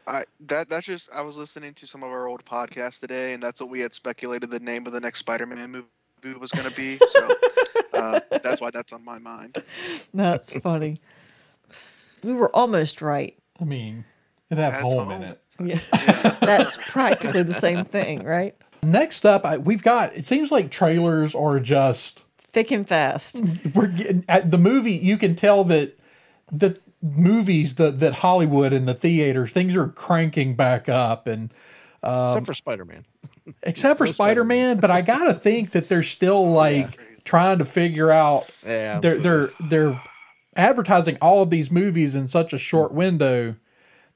[0.07, 1.09] I that that's just.
[1.13, 3.93] I was listening to some of our old podcasts today, and that's what we had
[3.93, 6.97] speculated the name of the next Spider-Man movie was going to be.
[6.97, 7.29] So
[7.93, 9.63] uh, that's why that's on my mind.
[10.13, 10.99] that's funny
[12.23, 14.03] we were almost right I mean,
[14.49, 15.31] it had That's home in home.
[15.31, 15.41] it.
[15.59, 15.79] Yeah,
[16.41, 18.55] that's practically the same thing, right?
[18.83, 20.15] Next up, I, we've got.
[20.15, 23.43] It seems like trailers are just Thick and fast.
[23.73, 24.91] we're getting at the movie.
[24.91, 25.97] You can tell that
[26.51, 31.51] the movies that that Hollywood and the theaters things are cranking back up, and
[32.03, 33.05] uh Except for Spider Man.
[33.63, 34.77] except for Spider Man.
[34.77, 38.49] But I gotta think that they're still like trying to figure out.
[38.65, 38.99] Yeah.
[38.99, 40.01] They're they're they're
[40.55, 43.55] advertising all of these movies in such a short window.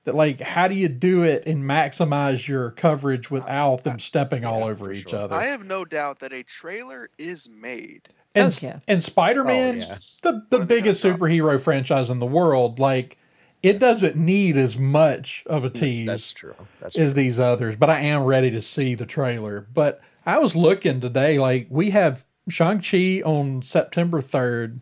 [0.07, 4.63] That like, how do you do it and maximize your coverage without them stepping all
[4.63, 5.35] over each other?
[5.35, 8.07] I have no doubt that a trailer is made.
[8.33, 8.79] and Oh, yeah.
[8.87, 10.21] and Spider Man, Oh, yes.
[10.23, 13.17] the the What biggest gonna superhero franchise in the world, like
[13.61, 16.55] it doesn't need as much of a tease That's true.
[16.79, 17.21] That's as true.
[17.23, 17.75] these others.
[17.75, 19.67] But I am ready to see the trailer.
[19.73, 24.79] But I was looking today, like we have Shang Chi on September third,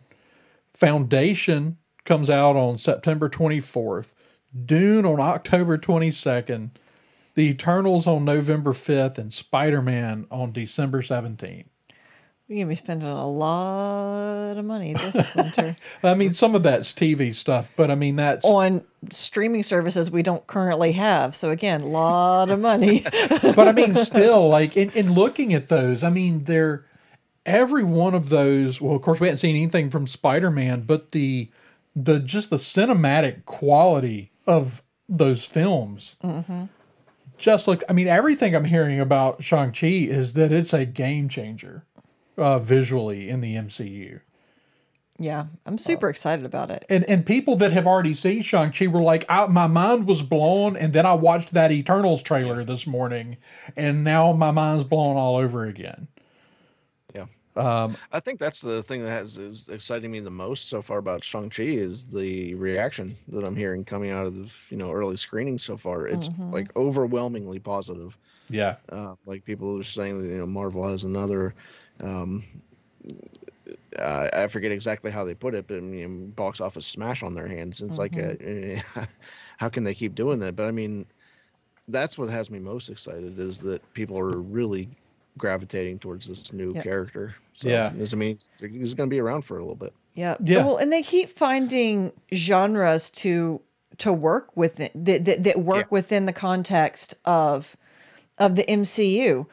[0.72, 4.14] Foundation comes out on September twenty fourth,
[4.64, 6.78] Dune on October twenty second.
[7.34, 11.66] The Eternals on November 5th and Spider Man on December 17th.
[12.48, 16.92] You're gonna be spending a lot of money this winter I mean, some of that's
[16.92, 21.34] TV stuff, but I mean that's on streaming services we don't currently have.
[21.34, 23.02] So again, a lot of money.
[23.42, 26.86] but I mean, still, like in, in looking at those, I mean, they're
[27.44, 28.80] every one of those.
[28.80, 31.50] Well, of course, we haven't seen anything from Spider Man, but the
[31.96, 36.16] the just the cinematic quality of those films.
[37.38, 41.28] Just look, I mean, everything I'm hearing about Shang Chi is that it's a game
[41.28, 41.84] changer,
[42.38, 44.20] uh, visually in the MCU.
[45.18, 46.84] yeah, I'm super excited about it.
[46.88, 50.22] And and people that have already seen Shang Chi were like, I, my mind was
[50.22, 53.36] blown, and then I watched that Eternals trailer this morning,
[53.76, 56.08] and now my mind's blown all over again.
[57.56, 57.62] Yeah.
[57.84, 60.98] Um, I think that's the thing that has is exciting me the most so far
[60.98, 64.90] about Shang Chi is the reaction that I'm hearing coming out of the you know
[64.92, 66.06] early screening so far.
[66.06, 68.18] It's like overwhelmingly positive.
[68.50, 71.54] yeah, Uh, like people are saying that you know Marvel has another.
[72.00, 72.44] Um,
[73.98, 77.34] uh, I forget exactly how they put it, but I mean, box office smash on
[77.34, 77.80] their hands.
[77.80, 78.82] It's like, a,
[79.58, 80.56] how can they keep doing that?
[80.56, 81.06] But I mean,
[81.88, 84.88] that's what has me most excited is that people are really
[85.38, 86.82] gravitating towards this new Yeah.
[86.82, 87.34] character.
[87.54, 87.90] So, Yeah.
[87.94, 89.92] this I mean he's going to be around for a little bit.
[90.14, 90.36] Yeah.
[90.42, 90.64] Yeah.
[90.64, 93.60] Well, and they keep finding genres to
[93.98, 95.90] to work with that, that, that work Yeah.
[95.90, 97.76] within the context of
[98.38, 99.46] of the MCU.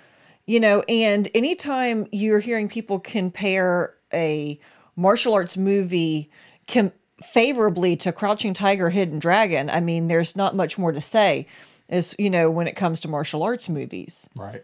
[0.45, 4.59] You know, and anytime you're hearing people compare a
[4.97, 6.29] martial arts movie
[6.67, 6.91] com-
[7.23, 11.47] favorably to Crouching Tiger, Hidden Dragon, I mean, there's not much more to say.
[11.87, 14.29] Is you know when it comes to martial arts movies.
[14.35, 14.63] right.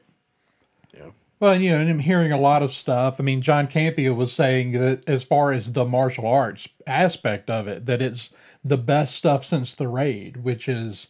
[0.95, 1.12] Yeah.
[1.39, 3.19] Well, you know, and I'm hearing a lot of stuff.
[3.19, 7.67] I mean, John Campea was saying that as far as the martial arts aspect of
[7.67, 8.30] it, that it's
[8.63, 11.08] the best stuff since the raid, which is,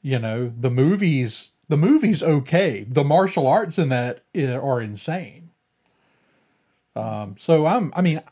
[0.00, 1.50] you know, the movies.
[1.68, 2.86] The movie's okay.
[2.88, 5.50] The martial arts in that eh, are insane.
[6.94, 7.92] Um, so I'm.
[7.94, 8.22] I mean,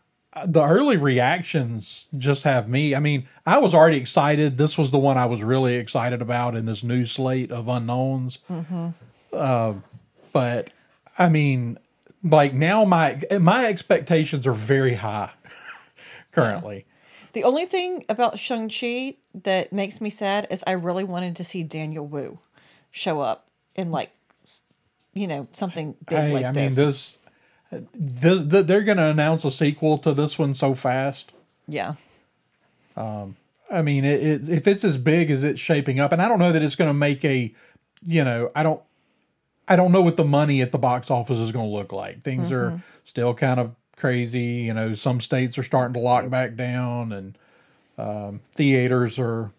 [0.44, 2.94] the early reactions just have me.
[2.94, 4.58] I mean, I was already excited.
[4.58, 8.38] This was the one I was really excited about in this new slate of unknowns
[8.50, 8.88] mm-hmm.
[9.36, 9.84] um,
[10.36, 10.68] but
[11.18, 11.78] I mean,
[12.22, 15.30] like now my my expectations are very high
[16.32, 16.84] currently.
[17.32, 21.44] The only thing about Shang Chi that makes me sad is I really wanted to
[21.44, 22.38] see Daniel Wu
[22.90, 24.10] show up in like,
[25.14, 26.76] you know, something big Hey, like I this.
[26.76, 27.18] mean this,
[27.94, 31.32] this, they're going to announce a sequel to this one so fast.
[31.66, 31.94] yeah,
[32.94, 33.36] um,
[33.70, 36.38] I mean, it, it, if it's as big as it's shaping up, and I don't
[36.38, 37.54] know that it's going to make a,
[38.06, 38.82] you know, I don't,
[39.68, 42.22] I don't know what the money at the box office is going to look like.
[42.22, 44.64] Things are still kind of crazy.
[44.64, 47.38] You know, some states are starting to lock back down, and
[47.98, 49.50] um, theaters are.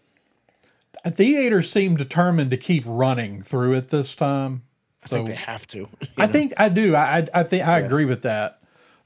[1.05, 4.63] Theaters seem determined to keep running through it this time.
[5.03, 5.87] I think they have to.
[6.17, 6.31] I know?
[6.31, 6.95] think I do.
[6.95, 8.59] I I, I think I agree with that.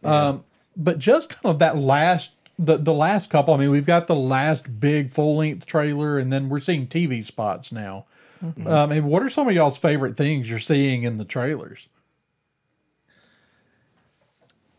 [0.03, 0.43] Um,
[0.75, 3.53] but just kind of that last the the last couple.
[3.53, 7.23] I mean, we've got the last big full length trailer, and then we're seeing TV
[7.23, 8.05] spots now.
[8.41, 11.88] Um, and what are some of y'all's favorite things you're seeing in the trailers?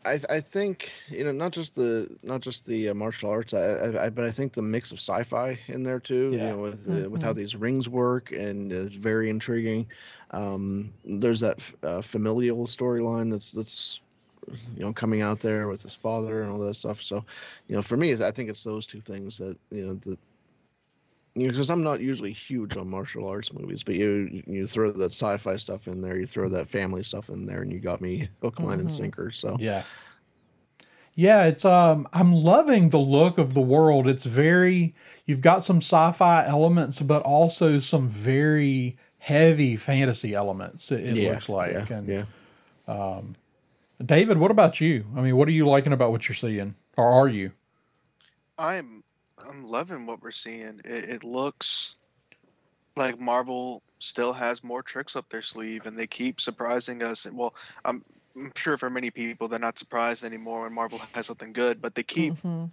[0.04, 3.60] I I think you know not just the not just the uh, martial arts, I,
[3.60, 6.30] I, I but I think the mix of sci-fi in there too.
[6.32, 6.50] Yeah.
[6.50, 9.86] You know, with uh, with how these rings work, and it's very intriguing.
[10.32, 14.00] Um, there's that f- uh, familial storyline that's that's
[14.76, 17.00] you know coming out there with his father and all that stuff.
[17.02, 17.24] So,
[17.68, 20.18] you know, for me, I think it's those two things that you know that.
[21.34, 24.90] You know, because I'm not usually huge on martial arts movies, but you you throw
[24.92, 28.00] that sci-fi stuff in there, you throw that family stuff in there, and you got
[28.00, 29.30] me hook, line, and sinker.
[29.30, 29.82] So Yeah.
[31.14, 34.06] Yeah, it's um I'm loving the look of the world.
[34.06, 34.94] It's very
[35.26, 40.90] you've got some sci-fi elements but also some very heavy fantasy elements.
[40.90, 41.72] It, it Yeah, looks like.
[41.72, 42.24] yeah, and yeah.
[44.04, 45.04] David, what about you?
[45.16, 46.74] I mean, what are you liking about what you're seeing?
[46.96, 47.52] Or are you?
[48.58, 49.01] I'm
[49.48, 50.80] I'm loving what we're seeing.
[50.84, 51.96] It, it looks
[52.96, 57.26] like Marvel still has more tricks up their sleeve, and they keep surprising us.
[57.26, 58.04] And well, I'm,
[58.36, 61.94] I'm sure for many people they're not surprised anymore when Marvel has something good, but
[61.94, 62.34] they keep.
[62.34, 62.70] Mhm.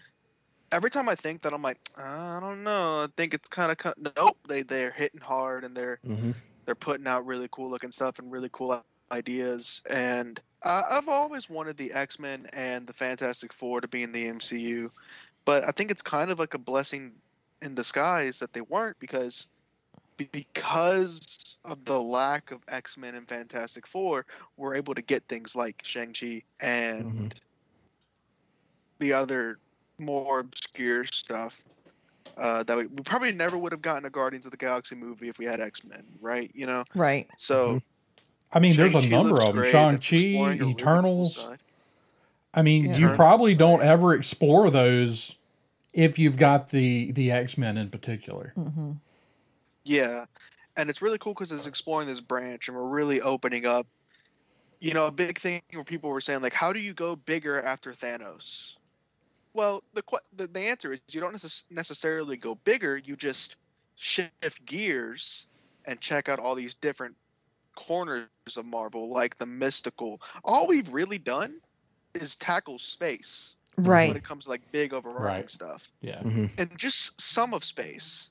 [0.71, 3.03] Every time I think that, I'm like, I don't know.
[3.03, 4.38] I think it's kind of nope.
[4.47, 6.32] They they're hitting hard and they're hmm
[6.65, 9.82] they're putting out really cool looking stuff and really cool ideas.
[9.89, 14.12] And I, I've always wanted the X Men and the Fantastic Four to be in
[14.12, 14.91] the MCU,
[15.49, 17.12] but I think it's kind of like a blessing
[17.63, 19.47] in disguise that they weren't because
[20.15, 25.55] because of the lack of X Men and Fantastic Four, we're able to get things
[25.55, 27.33] like Shang Chi and
[28.99, 29.57] the other
[29.97, 31.63] more obscure stuff.
[32.38, 35.29] Uh, that we, we probably never would have gotten a Guardians of the Galaxy movie
[35.29, 36.51] if we had X Men, right?
[36.53, 37.27] You know, right.
[37.38, 37.81] so
[38.53, 39.65] I mean, there's a number of them.
[39.65, 41.47] Shang Chi, exploring really cool Eternals.
[42.53, 42.97] I mean, Yeah.
[42.97, 45.35] you probably don't ever explore those
[45.93, 48.52] if you've got the the X Men in particular.
[48.56, 48.93] hmm
[49.84, 50.25] Yeah,
[50.78, 53.88] and it's really cool because it's exploring this branch, and we're really opening up.
[54.80, 57.62] You know, a big thing where people were saying like, how do you go bigger
[57.62, 58.75] after Thanos?
[59.54, 62.97] Well, the que- the, the answer is you don't necess- necessarily go bigger.
[62.97, 63.58] You just
[63.97, 65.47] shift gears
[65.86, 67.15] and check out all these different
[67.75, 70.21] corners of Marvel, like the mystical.
[70.45, 71.60] All we've really done
[72.13, 75.50] is tackle space when it comes to like big overarching Right.
[75.50, 76.22] stuff Yeah.
[76.58, 78.30] and just some of space.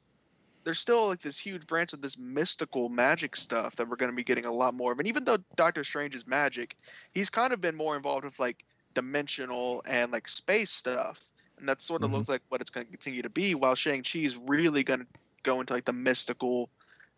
[0.65, 4.17] There's still like this huge branch of this mystical magic stuff that we're going to
[4.17, 4.99] be getting a lot more of.
[4.99, 6.77] And even though Doctor Strange is magic,
[7.13, 11.21] he's kind of been more involved with like dimensional and like space stuff.
[11.59, 12.15] And that sort of Mhm.
[12.15, 13.55] looks like what it's going to continue to be.
[13.55, 15.07] While Shang Chi is really going to
[15.43, 16.69] go into like the mystical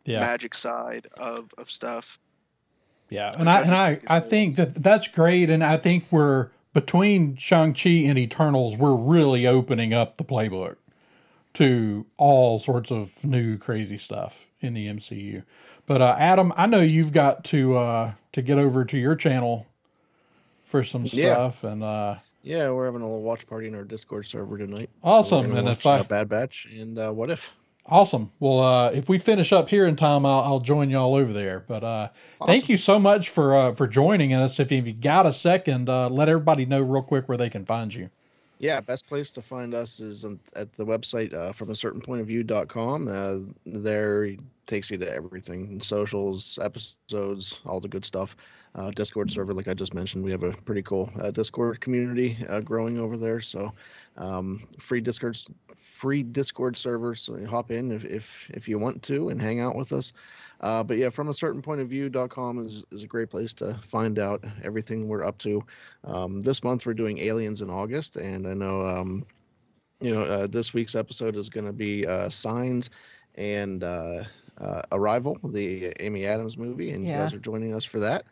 [0.05, 0.21] Yeah.
[0.21, 2.19] magic side of of stuff.
[3.11, 6.05] Yeah, and I I and I think I think that that's great, and I think
[6.12, 10.76] we're between Shang Chi and Eternals, we're really opening up the playbook
[11.54, 15.42] to all sorts of new crazy stuff in the MCU.
[15.87, 19.66] But uh, Adam, I know you've got to uh, to get over to your channel
[20.64, 21.35] for some Yeah.
[21.50, 24.90] stuff, and uh, Yeah, we're having a little watch party in our Discord server tonight.
[25.02, 27.52] Awesome, we're and if I- Bad Batch and uh, What If.
[27.90, 28.31] Awesome.
[28.38, 31.64] Well, uh, if we finish up here in time, I'll, I'll join y'all over there.
[31.66, 32.09] But uh,
[32.46, 34.61] thank you so much for uh, for joining us.
[34.61, 37.92] If you've got a second, uh, let everybody know real quick where they can find
[37.92, 38.11] you.
[38.61, 40.24] Yeah, best place to find us is
[40.55, 43.09] at the website uh, from a certain point of view.com.
[43.09, 48.37] Uh, there it takes you to everything socials, episodes, all the good stuff.
[48.74, 52.37] Uh, Discord server, like I just mentioned, we have a pretty cool uh, Discord community
[52.48, 53.40] uh, growing over there.
[53.40, 53.72] So,
[54.18, 55.38] um, free Discord,
[56.00, 57.14] free Discord server.
[57.14, 60.14] So you hop in if, if if you want to and hang out with us.
[60.62, 63.78] Uh, but yeah, from a certain point of view.com is, is a great place to
[63.82, 65.62] find out everything we're up to.
[66.04, 69.26] Um, this month we're doing Aliens in August, and I know um,
[70.00, 72.88] you know uh, this week's episode is going to be uh, Signs
[73.34, 74.24] and uh,
[74.58, 78.24] uh, Arrival, the Amy Adams movie, and you guys are joining us for that.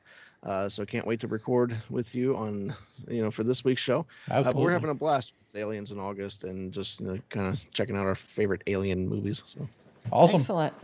[0.42, 2.72] Uh, so can't wait to record with you on
[3.08, 4.06] you know for this week's show.
[4.30, 7.54] Uh, but we're having a blast with Aliens in August and just you know, kind
[7.54, 9.42] of checking out our favorite alien movies.
[9.46, 9.68] So
[10.12, 10.40] awesome.
[10.40, 10.74] Excellent.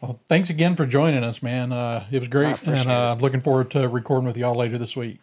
[0.00, 1.72] Well, thanks again for joining us, man.
[1.72, 4.96] Uh, it was great, and uh, I'm looking forward to recording with y'all later this
[4.96, 5.18] week.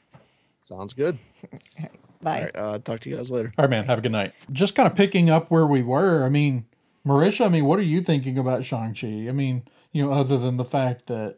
[0.61, 1.17] sounds good.
[2.21, 2.37] Bye.
[2.37, 3.51] All right, uh, talk to you guys later.
[3.57, 3.85] All right, man.
[3.85, 4.33] Have a good night.
[4.51, 6.23] Just kind of picking up where we were.
[6.23, 6.65] I mean,
[7.05, 7.45] Merisha.
[7.45, 9.27] I mean, what are you thinking about Shang Chi?
[9.27, 11.37] I mean, you know, other than the fact that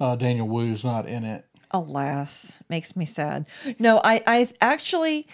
[0.00, 1.46] uh, Daniel Wu's not in it.
[1.70, 3.46] Alas, makes me sad.
[3.78, 5.26] No, I, I actually.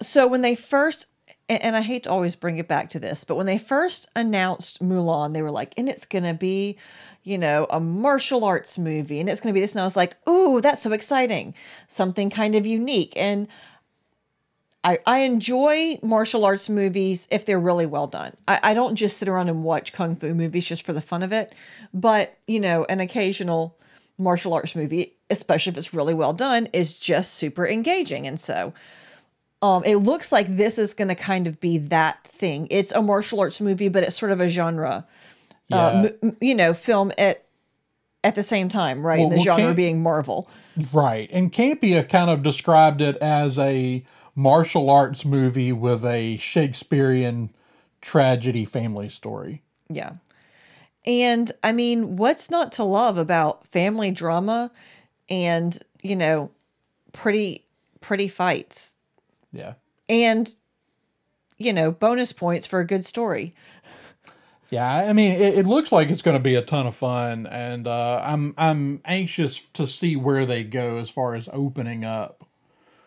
[0.00, 1.06] So when they first,
[1.48, 4.08] and, and I hate to always bring it back to this, but when they first
[4.16, 6.78] announced Mulan, they were like, and it's gonna be,
[7.22, 10.16] you know, a martial arts movie, and it's gonna be this, and I was like,
[10.28, 11.54] ooh, that's so exciting,
[11.86, 13.48] something kind of unique, and.
[14.82, 18.34] I, I enjoy martial arts movies if they're really well done.
[18.48, 21.22] I, I don't just sit around and watch kung fu movies just for the fun
[21.22, 21.54] of it.
[21.92, 23.76] But, you know, an occasional
[24.16, 28.26] martial arts movie, especially if it's really well done, is just super engaging.
[28.26, 28.72] And so
[29.60, 32.66] um, it looks like this is going to kind of be that thing.
[32.70, 35.06] It's a martial arts movie, but it's sort of a genre,
[35.68, 35.76] Yeah.
[35.76, 37.44] uh, m- you know, film at
[38.22, 39.18] at the same time, right?
[39.18, 40.48] Well, and the well, genre being Marvel.
[40.92, 41.28] Right.
[41.32, 47.50] And Campea kind of described it as a martial arts movie with a Shakespearean
[48.00, 49.62] tragedy family story.
[49.88, 50.14] Yeah.
[51.06, 54.70] And I mean, what's not to love about family drama
[55.28, 56.50] and, you know,
[57.12, 57.64] pretty
[58.00, 58.96] pretty fights
[59.52, 59.74] Yeah.
[60.08, 60.54] and
[61.58, 63.54] you know, bonus points for a good story.
[64.70, 67.46] Yeah, I mean, it, it looks like it's going to be a ton of fun,
[67.46, 72.46] and uh, I'm I'm anxious to see where they go as far as opening up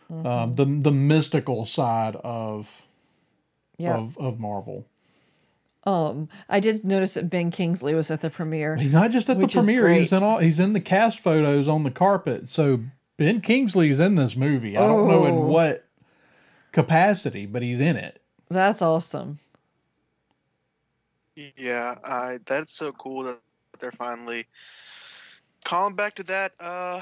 [0.09, 2.85] um, the the mystical side of
[3.77, 3.97] Yeah.
[3.97, 4.85] of of Marvel.
[5.85, 8.75] Um I did notice that Ben Kingsley was at the premiere.
[8.77, 11.83] He's not just at the premiere; he's in all he's in the cast photos on
[11.83, 12.49] the carpet.
[12.49, 12.81] So
[13.17, 14.77] Ben Kingsley's in this movie.
[14.77, 15.25] I don't know Oh.
[15.25, 15.85] in what
[16.71, 18.21] capacity, but he's in it.
[18.49, 19.39] That's awesome.
[21.57, 23.39] Yeah, I that's so cool that
[23.79, 24.47] they're finally
[25.65, 27.01] calling back to that uh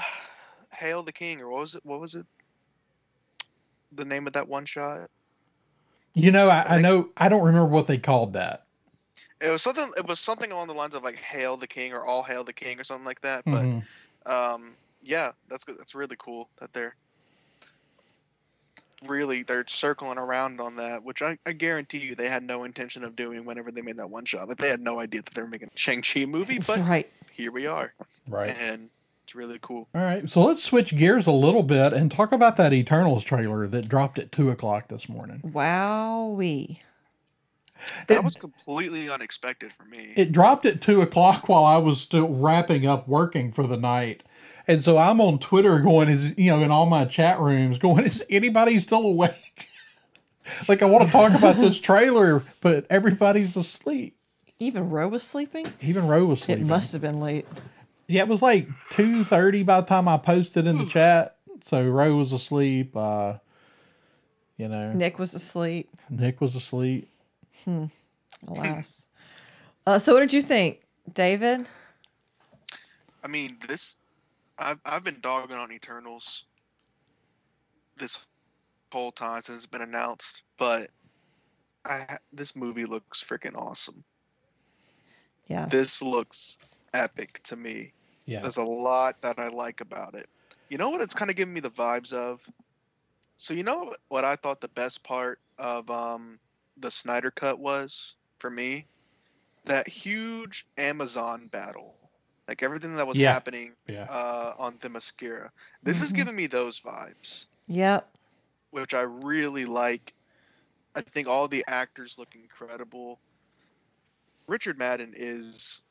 [0.72, 2.26] Hail the King or what was it what was it?
[3.94, 5.10] The name of that one shot?
[6.14, 8.64] You know, I, I think- know I don't remember what they called that.
[9.40, 12.04] It was something it was something along the lines of like Hail the King or
[12.06, 13.44] All Hail the King or something like that.
[13.44, 13.82] But Mhm.
[14.26, 16.94] um yeah, that's good that's really cool that they're
[19.06, 23.02] really they're circling around on that, which I, I guarantee you they had no intention
[23.02, 24.48] of doing whenever they made that one shot.
[24.48, 27.08] Like they had no idea that they were making a Shang Chi movie, but right.
[27.32, 27.92] here we are.
[28.28, 28.56] Right.
[28.60, 28.90] and
[29.32, 29.88] It's really cool.
[29.94, 33.66] All right, so let's switch gears a little bit and talk about that Eternals trailer
[33.66, 35.40] that dropped at two o'clock this morning.
[35.42, 36.80] Wowee.
[38.08, 40.12] That was completely unexpected for me.
[40.16, 44.22] It dropped at two o'clock while I was still wrapping up working for the night.
[44.66, 48.04] And so I'm on Twitter going, is you know, in all my chat rooms going,
[48.04, 49.66] is anybody still awake?
[50.68, 54.14] like I want to talk about this trailer, but everybody's asleep.
[54.58, 55.68] Even Roe was sleeping?
[55.80, 56.66] Even Roe was sleeping.
[56.66, 57.46] It must have been late.
[58.12, 61.38] Yeah, it was like two thirty by the time I posted in the chat.
[61.64, 62.94] So Roe was asleep.
[62.94, 63.38] Uh,
[64.58, 65.88] you know, Nick was asleep.
[66.10, 67.08] Nick was asleep.
[67.64, 67.86] Hmm.
[68.46, 69.08] Alas.
[69.86, 70.82] uh, so, what did you think,
[71.14, 71.66] David?
[73.24, 73.96] I mean, this
[74.58, 76.44] I've I've been dogging on Eternals
[77.96, 78.18] this
[78.92, 80.90] whole time since it's been announced, but
[81.86, 84.04] I this movie looks freaking awesome.
[85.46, 85.64] Yeah.
[85.64, 86.58] This looks
[86.92, 87.94] epic to me.
[88.26, 90.28] Yeah, There's a lot that I like about it.
[90.68, 92.48] You know what it's kind of giving me the vibes of?
[93.36, 96.40] So you know what I thought the best part of um
[96.76, 98.88] the Snyder cut was for me?
[99.64, 101.96] That huge Amazon battle.
[102.48, 103.20] Like everything that was Yeah.
[103.20, 105.50] happening yeah, uh, on Themyscira.
[105.82, 106.12] This is Mhm.
[106.12, 108.08] giving me those vibes, Yep.
[108.70, 110.14] which I really like.
[110.94, 113.20] I think all the actors look incredible.
[114.46, 115.82] Richard Madden is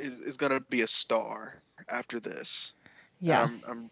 [0.00, 1.54] is, is going to be a star
[1.90, 2.72] after this.
[3.20, 3.44] Yeah.
[3.44, 3.90] I'm, I'm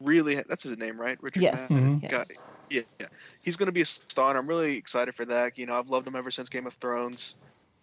[0.00, 1.20] really that's his name, right?
[1.22, 1.70] Richard yes.
[1.70, 2.00] Madden.
[2.00, 2.10] Mhm.
[2.10, 2.38] Yes.
[2.68, 3.06] Yeah, yeah.
[3.42, 5.56] He's going to be a star, and I'm really excited for that.
[5.58, 7.34] You know, I've loved him ever since Game of Thrones.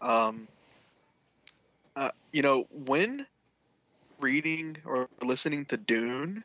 [0.01, 0.47] Um,
[1.95, 3.25] uh, you know, when
[4.19, 6.43] reading or listening to Dune,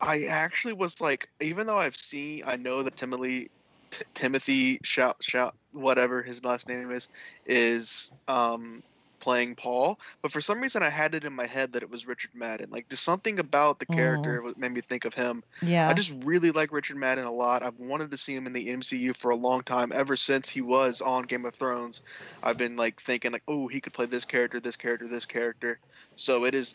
[0.00, 3.50] I actually was like, even though I've seen, I know that Timothy,
[3.90, 7.08] T- Timothy shout shout whatever his last name is,
[7.46, 8.82] is um,
[9.22, 12.06] playing Paul, but for some reason I had it in my head that it was
[12.08, 12.70] Richard Madden.
[12.70, 15.44] Like, just something about the character wa- made me think of him.
[15.62, 15.88] Yeah.
[15.88, 17.62] I just really like Richard Madden a lot.
[17.62, 20.60] I've wanted to see him in the MCU for a long time, ever since he
[20.60, 22.02] was on Game of Thrones.
[22.42, 25.78] I've been like thinking like, oh, he could play this character, this character, this character.
[26.16, 26.74] So it is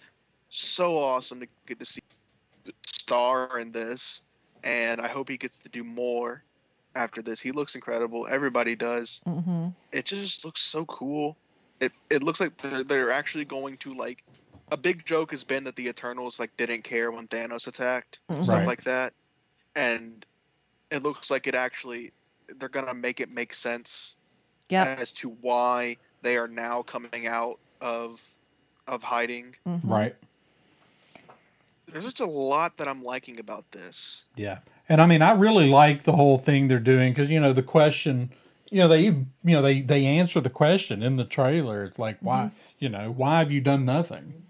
[0.49, 2.01] so awesome to get to see
[2.63, 4.21] the star in this,
[4.63, 6.43] and I hope he gets to do more
[6.95, 7.41] after this.
[7.41, 8.25] He looks incredible.
[8.29, 9.19] Everybody does.
[9.27, 9.67] mm-hmm.
[9.91, 11.35] It just looks so cool.
[11.79, 14.23] It it looks like they're, they're actually going to like.
[14.71, 18.43] A big joke has been that the Eternals like didn't care when Thanos attacked Mhm.
[18.43, 18.67] stuff Right.
[18.67, 19.13] like that.
[19.75, 20.25] And
[20.91, 22.11] it looks like it actually
[22.57, 24.15] they're gonna make it make sense
[24.69, 24.99] Yep.
[24.99, 28.21] as to why they are now coming out of
[28.87, 29.55] of hiding.
[29.65, 29.79] mhm.
[29.83, 30.15] right.
[31.87, 34.25] There's just a lot that I'm liking about this.
[34.35, 34.59] Yeah.
[34.89, 37.63] And I mean, I really like the whole thing they're doing because, you know, the
[37.63, 38.31] question,
[38.69, 41.85] you know, they, you know, they, they answer the question in the trailer.
[41.85, 44.43] It's like, why, you know, why have you done nothing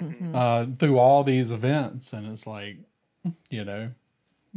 [0.00, 0.34] Mhm.
[0.34, 2.12] uh, through all these events?
[2.12, 2.76] And it's like,
[3.50, 3.90] you know,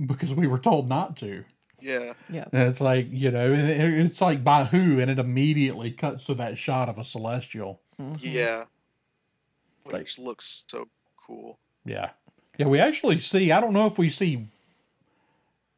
[0.06, 1.46] because we were told not to.
[1.80, 2.14] Yeah.
[2.32, 5.00] yeah And it's like, you know, and it, it's like by who?
[5.00, 7.82] And it immediately cuts to that shot of a celestial.
[8.00, 8.18] Mhm.
[8.22, 8.66] Yeah.
[9.86, 10.88] Like- Which looks so
[11.26, 11.60] cool.
[11.86, 12.10] Yeah.
[12.58, 14.48] Yeah, we actually see, I don't know if we see,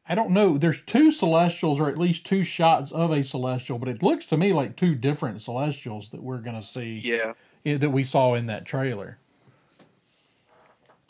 [0.08, 3.88] I don't know, there's two celestials or at least two shots of a celestial, but
[3.88, 7.34] it looks to me like two different celestials that we're going to see Yeah.
[7.64, 9.18] that we saw in that trailer.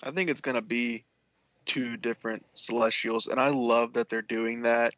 [0.02, 1.04] I think it's gonna be
[1.66, 4.94] two different celestials, and I love that they're doing that.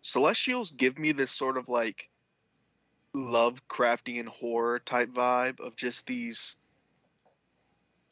[0.00, 2.08] Celestials give me this sort of like
[3.14, 6.56] Lovecraftian horror type vibe of just these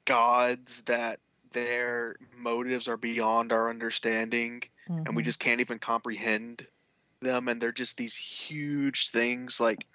[0.05, 1.21] gods that
[1.53, 4.63] their motives are beyond our understanding
[5.07, 5.23] and we Mhm.
[5.23, 6.67] just can't even comprehend
[7.21, 9.87] them and they're just these huge things like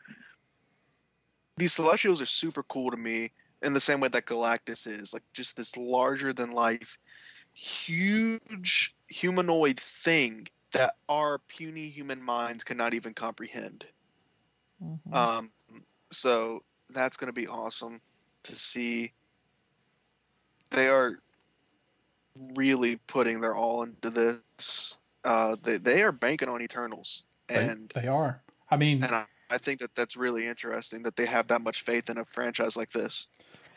[1.58, 3.32] these celestials are super cool to me
[3.62, 6.98] in the same way that galactus is like just this larger than life
[7.54, 13.86] huge humanoid thing that our puny human minds cannot even comprehend
[14.80, 15.12] Mhm.
[15.12, 15.52] um
[16.12, 18.02] so that's going to be awesome
[18.44, 19.14] to see
[20.72, 21.20] they are
[22.56, 28.08] really putting their all into this uh they, they are banking on eternals and they
[28.08, 28.42] are.
[28.70, 31.84] I mean, and I, I think that that's really interesting that they have that much
[31.84, 33.28] faith in a franchise like this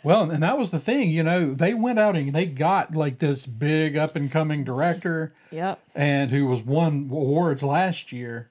[0.02, 3.18] well, and that was the thing, you know, they went out and they got like
[3.18, 5.80] this big up and coming director Yep.
[5.94, 8.48] and who was won awards last year.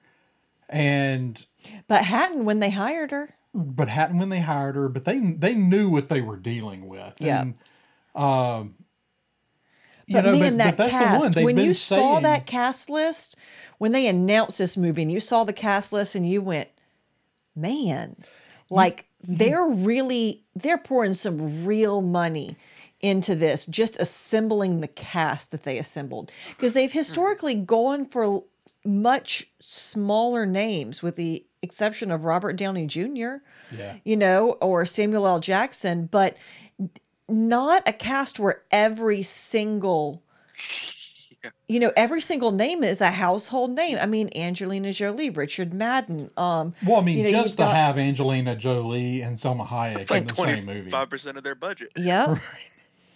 [0.68, 1.44] And
[1.88, 5.54] But Hatton, when they hired her, but hadn't when they hired her, but they they
[5.54, 7.14] knew what they were dealing with.
[7.18, 7.42] Yeah.
[7.42, 7.54] And,
[8.14, 8.89] um, you
[10.10, 13.36] but know, man, that that's the cast, when you saw that cast list,
[13.78, 16.68] when they announced this movie and you saw the cast list and you went,
[17.54, 18.16] man,
[18.68, 22.56] like they're really they're pouring some real money
[23.00, 28.44] into this, just assembling the cast that they assembled because they've historically gone for
[28.84, 33.36] much smaller names, with the exception of Robert Downey Jr.
[33.76, 33.96] Yeah.
[34.04, 35.40] you know, or Samuel L.
[35.40, 36.36] Jackson, but
[37.30, 40.22] not a cast where every single
[41.68, 46.30] you know every single name is a household name i mean angelina jolie richard madden
[46.36, 50.00] um Well, I mean, you know, just to got- have Angelina Jolie and Salma Hayek
[50.00, 50.90] It's in the same movie.
[50.90, 51.92] five percent of their budget.
[51.96, 52.36] yeah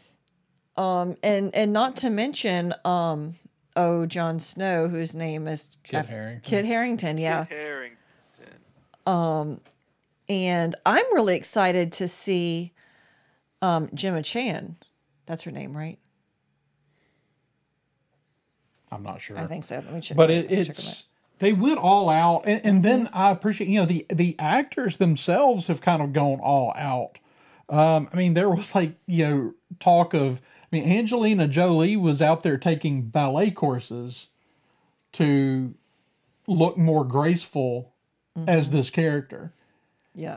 [0.76, 3.34] um and and not to mention um
[3.76, 6.40] oh Jon Snow whose name is Kit I've- Harington.
[6.50, 7.58] Kit Harington yeah Kit
[9.06, 9.60] Harington.
[10.28, 12.72] and I'm really excited to see
[13.62, 14.76] um Gemma Chan
[15.26, 15.98] that's her name right
[18.92, 19.36] I'm not sure.
[19.36, 21.04] I think so let me check but it, it's
[21.40, 25.66] they went all out, and, and then I appreciate you know the the actors themselves
[25.66, 27.18] have kind of gone all out.
[27.68, 32.22] Um, I mean, there was like you know talk of I mean Angelina Jolie was
[32.22, 34.28] out there taking ballet courses
[35.12, 35.74] to
[36.46, 37.92] look more graceful
[38.46, 39.52] as this character.
[40.14, 40.36] yeah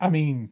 [0.00, 0.50] I mean,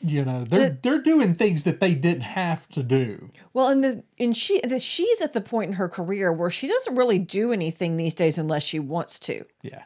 [0.00, 3.30] you know they're they're doing things that they didn't have to do.
[3.52, 6.68] Well, and the and she the, she's at the point in her career where she
[6.68, 9.44] doesn't really do anything these days unless she wants to.
[9.62, 9.82] Yeah.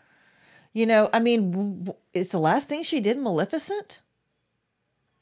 [0.73, 4.01] You know, I mean, it's the last thing she did Maleficent.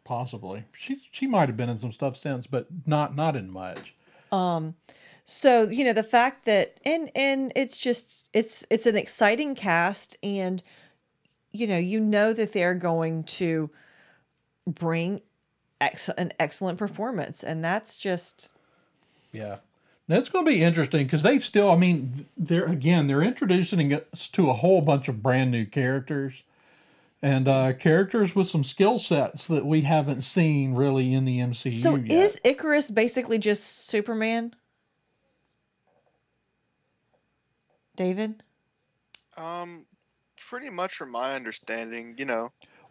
[0.05, 3.95] Possibly, she she might have been in some stuff since, but not not in much.
[4.33, 4.75] Um
[5.25, 10.17] so you know the fact that and and it's just it's it's an exciting cast
[10.25, 10.63] and
[11.53, 13.71] you know you know that they're going to
[14.75, 15.21] bring
[15.81, 18.53] ex- an excellent performance and that's just
[19.33, 19.57] Yeah.
[20.09, 24.27] That's going to be interesting because they've still, I mean, they're again, they're introducing us
[24.31, 26.43] to a whole bunch of brand new characters
[27.23, 31.71] and uh, characters with some skill sets that we haven't seen really in the MCU
[31.71, 32.11] so yet.
[32.11, 34.55] is Icarus basically just Superman?
[37.95, 38.43] David?
[39.37, 39.87] Um,
[40.37, 42.51] pretty much from my understanding, you know.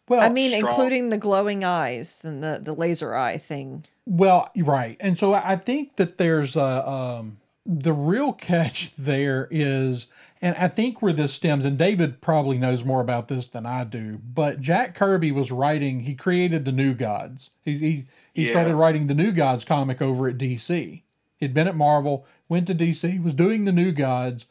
[0.09, 0.69] Well, I mean, strong.
[0.71, 3.85] including the glowing eyes and the, the laser eye thing.
[4.05, 4.97] Well, right.
[4.99, 10.07] And so I I think that there's a um the real catch there is
[10.41, 13.83] and I think where this stems and David probably knows more about this than I
[13.83, 17.49] do, but Jack Kirby was writing he created the New Gods.
[17.63, 18.51] He he, he Yeah.
[18.51, 21.03] started writing the New Gods comic over at DC.
[21.37, 24.45] He'd been at Marvel, went to DC, was doing the New Gods,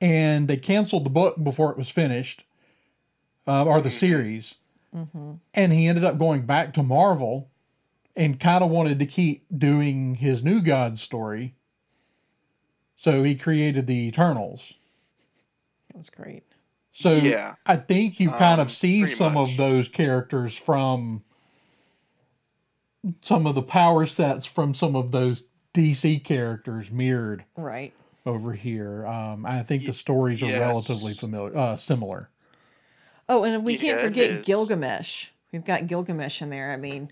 [0.00, 2.44] and they canceled the book before it was finished,
[3.46, 4.56] uh, or the series.
[5.54, 7.50] And he ended up going back to Marvel
[8.16, 11.56] and kind of wanted to keep doing his New God story.
[12.96, 14.74] So he created the Eternals.
[15.88, 16.44] That was great.
[16.92, 17.54] So Yeah.
[17.66, 19.50] I think you kind Um, of see some much.
[19.50, 21.24] of those characters from
[23.22, 25.42] some of the power sets from some of those
[25.74, 27.92] DC characters mirrored Right.
[28.24, 29.04] over here.
[29.06, 30.60] Um, I think the stories are yes.
[30.60, 32.30] relatively familiar, uh, similar.
[33.28, 34.44] Oh, and we Yeah, can't it forget.
[34.44, 35.28] Gilgamesh.
[35.52, 36.72] We've got Gilgamesh in there.
[36.72, 37.10] I mean,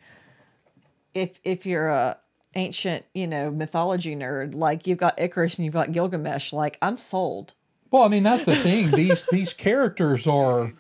[1.15, 2.19] if if you're a
[2.55, 6.99] ancient, you know, mythology nerd, like you've got Icarus and you've got Gilgamesh, like I'm
[6.99, 7.55] sold.
[7.91, 8.91] Well, I mean that's the thing.
[8.95, 10.73] These these characters are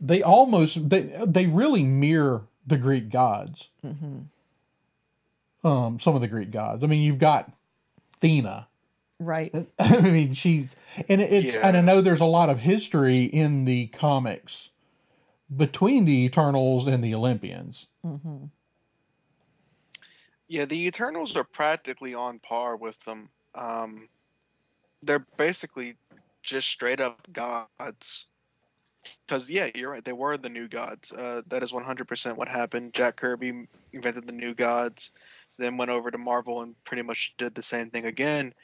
[0.00, 3.68] they almost they they really mirror the Greek gods.
[5.64, 6.84] Um, some of the Greek gods.
[6.84, 7.50] I mean, you've got
[8.16, 8.68] Athena.
[9.20, 9.52] Right.
[9.78, 10.74] I mean, she's
[11.08, 14.70] and it's and I know there's a lot of history in the comics
[15.54, 17.86] between the Eternals and the Olympians.
[20.48, 23.30] Yeah, the Eternals are practically on par with them.
[23.54, 24.08] Um,
[25.02, 25.96] they're basically
[26.42, 28.26] just straight up gods.
[29.26, 30.04] Because yeah, you're right.
[30.04, 31.12] They were the new gods.
[31.12, 32.94] Uh, that is 100% what happened.
[32.94, 35.10] Jack Kirby invented the new gods,
[35.58, 38.54] then went over to Marvel and pretty much did the same thing again.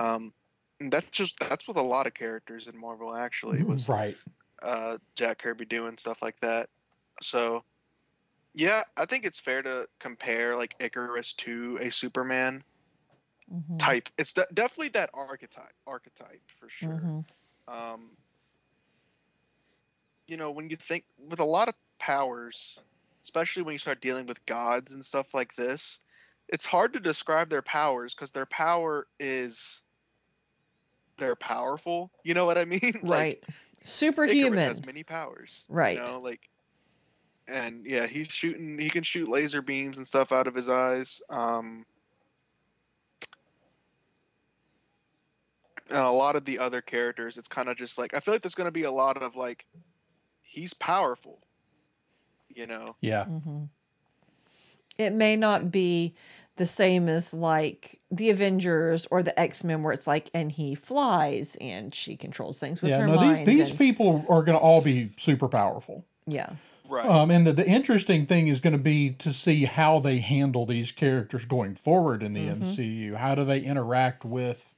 [0.00, 0.32] Um,
[0.80, 3.14] that's just that's with a lot of characters in Marvel.
[3.14, 4.16] Actually, was Right.
[4.62, 6.70] uh, Jack Kirby doing stuff like that.
[7.20, 7.64] So,
[8.54, 12.64] yeah, I think it's fair to compare like Icarus to a Superman
[13.52, 13.78] Mhm.
[13.78, 14.08] type.
[14.16, 16.90] It's de- definitely that archetype, archetype for sure.
[16.90, 17.24] Mhm.
[17.68, 18.16] Um,
[20.26, 22.78] you know, when you think with a lot of powers,
[23.22, 25.98] especially when you start dealing with gods and stuff like this,
[26.48, 29.82] it's hard to describe their powers because their power is
[31.20, 32.10] they're powerful.
[32.24, 32.80] You know what I mean?
[33.02, 33.38] Like, Right.
[33.42, 34.58] Icarus Superhuman.
[34.58, 35.64] has many powers.
[35.68, 35.98] Right.
[35.98, 36.48] You know, like,
[37.48, 38.78] and yeah, he's shooting.
[38.78, 41.20] He can shoot laser beams and stuff out of his eyes.
[41.30, 41.86] Um,
[45.88, 48.42] and a lot of the other characters, it's kind of just like I feel like
[48.42, 49.66] there's going to be a lot of like,
[50.42, 51.38] he's powerful,
[52.54, 53.24] You know, Yeah.
[53.24, 53.64] Mm-hmm.
[54.98, 56.14] It may not be
[56.60, 60.74] the same as like the Avengers or the X Men, where it's like, and he
[60.74, 62.98] flies and she controls things with Yeah.
[63.00, 63.46] her No, mind.
[63.46, 66.04] these, these and- people are going to all be super powerful.
[66.26, 66.50] yeah,
[66.86, 67.06] right?
[67.06, 70.66] Um, and the, the interesting thing is going to be to see how they handle
[70.66, 72.62] these characters going forward in the Mm-hmm.
[72.64, 73.14] MCU.
[73.16, 74.74] How do they interact with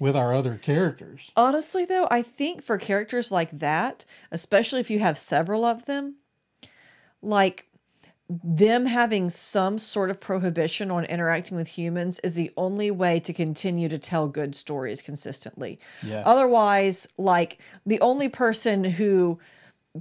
[0.00, 1.30] with our other characters?
[1.36, 6.16] Honestly, though, I think for characters like that, especially if you have several of them,
[7.22, 7.66] like
[8.28, 13.32] them having some sort of prohibition on interacting with humans is the only way to
[13.32, 15.78] continue to tell good stories consistently.
[16.02, 16.22] Yeah.
[16.24, 19.38] Otherwise, like the only person who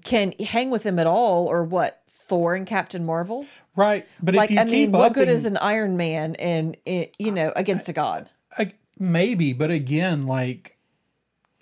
[0.06, 3.46] can hang with them at all, or what Thor and Captain Marvel.
[3.76, 4.08] Right.
[4.22, 7.32] But like, if you I mean, what good upping- is an Iron Man and you
[7.32, 8.30] know against a god?
[8.58, 10.78] I, maybe, but again, like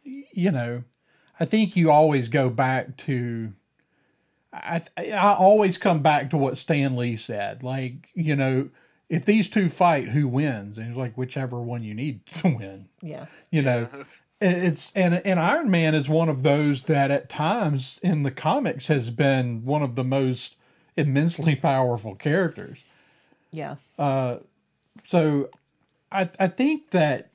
[0.03, 0.83] you know,
[1.39, 3.53] I think you always go back to.
[4.53, 7.63] I I always come back to what Stan Lee said.
[7.63, 8.69] Like you know,
[9.09, 10.77] if these two fight, who wins?
[10.77, 12.89] And he's like, whichever one you need to win.
[13.01, 13.87] Yeah, You know,
[14.39, 18.87] it's and and Iron Man is one of those that at times in the comics
[18.87, 20.55] has been one of the most
[20.97, 22.83] immensely powerful characters.
[23.51, 24.37] yeah, Uh,
[25.07, 25.49] So
[26.11, 27.30] I I think that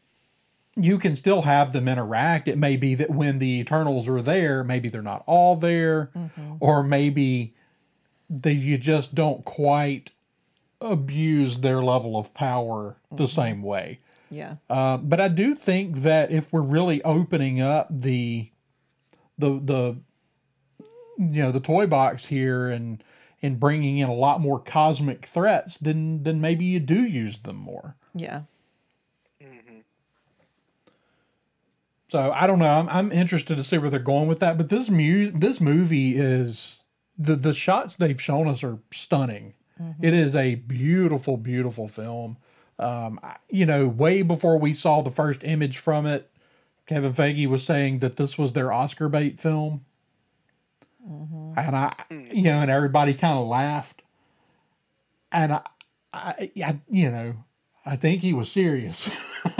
[0.76, 2.48] you can still have them interact.
[2.48, 6.10] It may be that when the Eternals are there, maybe they're not all there,
[6.60, 7.54] or maybe
[8.28, 10.10] they you just don't quite
[10.80, 14.00] abuse their level of power the same way.
[14.30, 18.50] yeah, Uh, but I do think that if we're really opening up the
[19.38, 19.96] the the
[21.18, 23.02] you know the toy box here and
[23.42, 27.56] and bringing in a lot more cosmic threats, then then maybe you do use them
[27.56, 27.96] more.
[28.14, 28.42] yeah.
[32.08, 32.70] So I don't know.
[32.70, 34.56] I'm, I'm interested to see where they're going with that.
[34.56, 36.82] But this mu- this movie is
[37.18, 39.54] the the shots they've shown us are stunning.
[39.80, 40.04] Mm-hmm.
[40.04, 42.38] It is a beautiful, beautiful film.
[42.78, 46.30] Um, you know, way before we saw the first image from it,
[46.86, 49.84] Kevin Feige was saying that this was their Oscar bait film,
[51.06, 51.58] mm-hmm.
[51.58, 52.32] and I, mm.
[52.34, 54.02] you know, and everybody kind of laughed.
[55.32, 55.62] And I,
[56.12, 57.34] I, I, you know,
[57.84, 59.10] I think he was serious.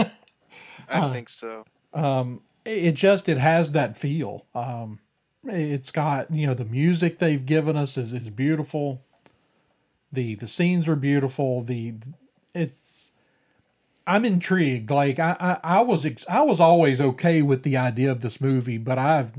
[0.89, 1.65] I uh, think so.
[2.65, 4.99] It just it has that feel um
[5.45, 9.03] it's got you know the music they've given us is, is beautiful
[10.11, 11.93] the the scenes are beautiful the
[12.53, 13.11] it's
[14.05, 18.11] i'm intrigued like i i, I was ex- i was always okay with the idea
[18.11, 19.33] of this movie but i've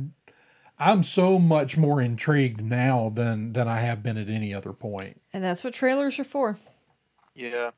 [0.79, 4.89] i'm so much more intrigued now than than i have been at any other point.
[4.89, 6.59] point And that's what trailers are for.
[7.35, 7.71] Yeah.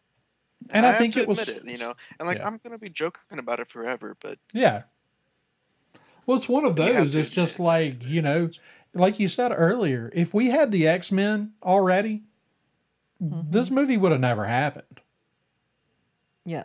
[0.70, 2.46] And i, have think to it was it, you know, and like yeah.
[2.46, 4.82] I'm gonna be joking about it forever, but Yeah.
[6.26, 7.14] Well, it's one of those.
[7.16, 7.66] It's just admit.
[7.66, 8.50] like, you know,
[8.94, 12.22] like you said earlier, if we had the X Men already,
[13.20, 15.00] this movie would have never happened.
[16.44, 16.64] Yeah.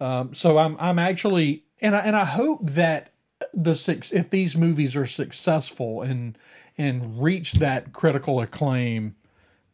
[0.00, 3.12] Um, so I'm I'm actually and I and I hope that
[3.54, 6.36] the six if these movies are successful and
[6.76, 9.14] and reach that critical acclaim,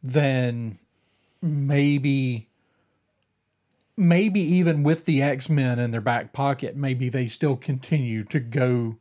[0.03, 0.79] then
[1.41, 2.49] maybe
[3.97, 8.97] maybe even with the X-Men in their back pocket, maybe they still continue to go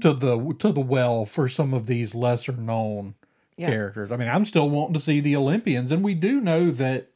[0.00, 3.14] to the to the well for some of these lesser known
[3.56, 3.68] Yeah.
[3.68, 4.10] characters.
[4.10, 7.08] I mean, I'm still wanting to see the Olympians, and we do know that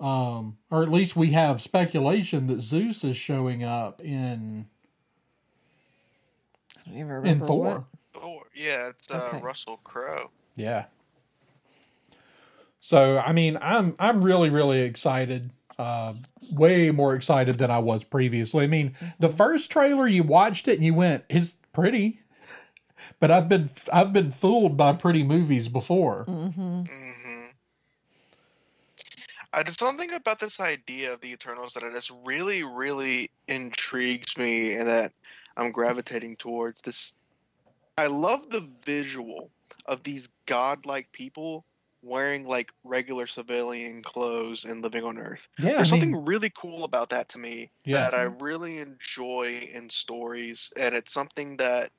[0.00, 4.66] um, or at least we have speculation that Zeus is showing up in
[6.76, 7.64] I don't even in remember Thor.
[7.64, 7.84] what.
[8.12, 9.40] Thor, yeah, it's uh, Okay.
[9.44, 10.30] Russell Crowe.
[10.56, 10.86] Yeah.
[12.88, 15.52] So I mean, I'm I'm really really excited.
[15.78, 16.14] Uh,
[16.52, 18.64] way more excited than I was previously.
[18.64, 22.20] I mean, the first trailer you watched it and you went, "It's pretty,"
[23.20, 26.24] but I've been I've been fooled by pretty movies before.
[26.24, 26.84] hmm
[29.52, 34.38] I just something about this idea of the Eternals that it just really, really intrigues
[34.38, 35.12] me, and that
[35.58, 37.12] I'm gravitating towards this.
[37.98, 39.50] I love the visual
[39.84, 41.66] of these godlike people
[42.02, 45.48] wearing like regular civilian clothes and living on Earth.
[45.58, 48.10] Yeah, I There's mean, something really cool about that to me Yeah.
[48.10, 51.90] that I really enjoy in stories, and it's something that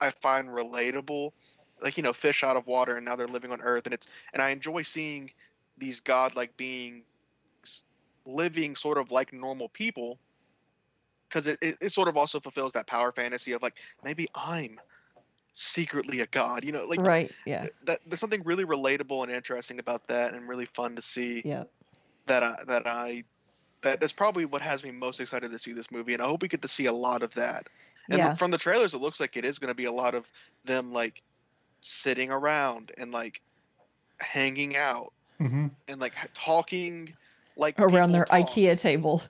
[0.00, 1.32] I find relatable.
[1.80, 4.06] Like you know, fish out of water, and now they're living on Earth, and it's
[4.32, 5.30] and I enjoy seeing
[5.78, 7.02] these godlike beings
[8.26, 10.18] living sort of like normal people,
[11.28, 14.80] because it, it, it sort of also fulfills that power fantasy of like maybe I'm
[15.52, 17.32] secretly a god, you know, like Right.
[17.44, 17.68] Yeah.
[17.82, 18.00] that.
[18.06, 21.64] There's something really relatable and interesting about that, and really fun to see Yeah.
[22.26, 23.24] that I that I
[23.82, 26.42] that that's probably what has me most excited to see this movie, and I hope
[26.42, 27.68] we get to see a lot of that
[28.10, 28.34] And Yeah.
[28.36, 30.30] from the trailers, it looks like it is going to be a lot of
[30.64, 31.22] them like
[31.82, 33.42] sitting around and like
[34.20, 37.14] hanging out hmm and like talking
[37.56, 39.22] like Around their talk IKEA table.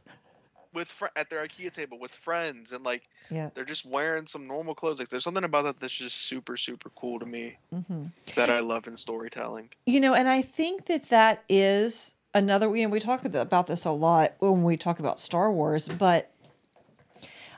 [0.72, 3.50] With fr- at their IKEA table with friends and like Yeah.
[3.54, 4.98] they're just wearing some normal clothes.
[4.98, 8.06] Like there's something about that that's just super super cool to me hmm
[8.36, 9.70] that I love in storytelling.
[9.84, 12.74] You know, and I think that that is another.
[12.74, 16.30] You know, we talk about this a lot when we talk about Star Wars, but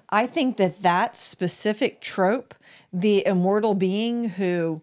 [0.08, 2.54] I think that that specific trope,
[2.92, 4.80] the immortal being who,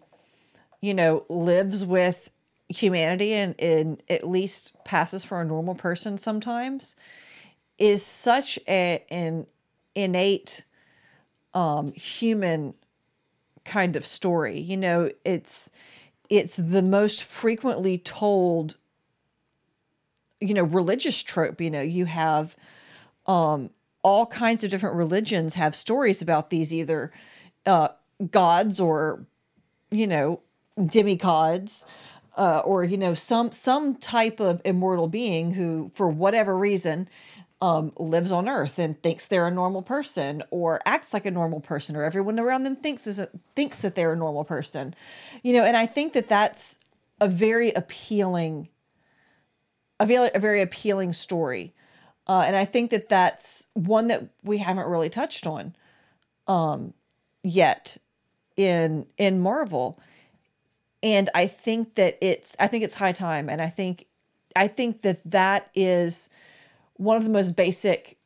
[0.80, 2.30] you know, lives with
[2.68, 6.96] humanity and, and at least passes for a normal person sometimes,
[7.78, 9.46] is such a, an
[9.94, 10.64] innate
[11.54, 12.74] um, human
[13.64, 14.58] kind of story.
[14.58, 15.70] You know, it's
[16.30, 18.76] it's the most frequently told
[20.40, 22.56] you know religious trope you know you have
[23.26, 23.70] um
[24.02, 27.12] all kinds of different religions have stories about these either
[27.66, 27.88] uh
[28.30, 29.24] gods or
[29.90, 30.40] you know
[30.86, 31.86] demigods
[32.36, 37.08] uh, or you know some some type of immortal being who for whatever reason
[37.62, 41.60] um, lives on earth and thinks they're a normal person or acts like a normal
[41.60, 44.94] person or everyone around them thinks is a, thinks that they're a normal person.
[45.44, 46.80] You know and i think that that's
[47.20, 48.68] a very appealing
[50.00, 51.72] a very, a very appealing story.
[52.26, 55.76] Uh, and i think that that's one that we haven't really touched on
[56.48, 56.92] um,
[57.44, 57.96] yet
[58.56, 60.00] in in marvel.
[61.00, 63.48] And i think that it's i think it's high time.
[63.48, 64.06] And i think
[64.56, 66.28] i think that that is
[66.96, 68.18] one of the most basic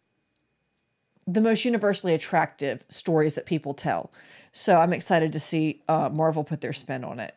[1.26, 4.10] the most universally attractive stories that people tell
[4.52, 7.34] so i'm excited to see uh, marvel put their spin on it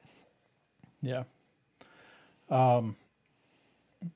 [1.01, 1.23] Yeah.
[2.49, 2.95] Um,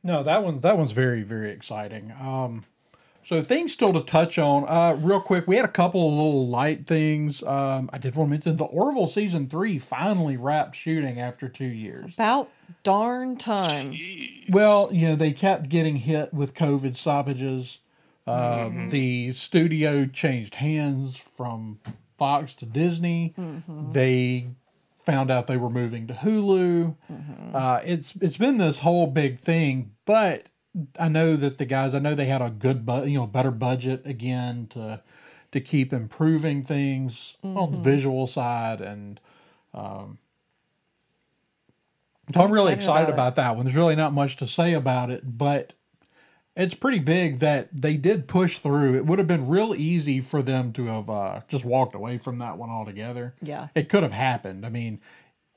[0.04, 2.12] no, that one that one's very very exciting.
[2.20, 2.66] Um,
[3.26, 4.66] so things still to touch on.
[4.68, 7.42] Uh, real quick, we had a couple of little light things.
[7.44, 11.66] Um, I did want to mention the Orville season three finally wrapped shooting after two
[11.66, 12.14] years.
[12.16, 12.50] about
[12.84, 13.94] darn time
[14.50, 17.80] Well, you know they kept getting hit with COVID stoppages.
[18.26, 21.80] Uh, The studio changed hands from
[22.18, 23.34] Fox to Disney.
[23.92, 24.48] They
[25.06, 26.96] found out they were moving to Hulu.
[27.54, 30.46] Uh, it's it's been this whole big thing, but
[31.00, 31.94] I know that the guys.
[31.94, 35.02] I know they had a good, bu- you know, better budget again to
[35.52, 39.20] to keep improving things on the visual side and.
[42.34, 43.66] So I'm, really excited excited about about, that one.
[43.66, 45.74] There's really not much to say about it, but
[46.56, 48.96] it's pretty big that they did push through.
[48.96, 52.40] It would have been real easy for them to have uh, just walked away from
[52.40, 53.34] that one altogether.
[53.42, 53.68] Yeah.
[53.76, 54.66] It could have happened.
[54.66, 55.02] I mean,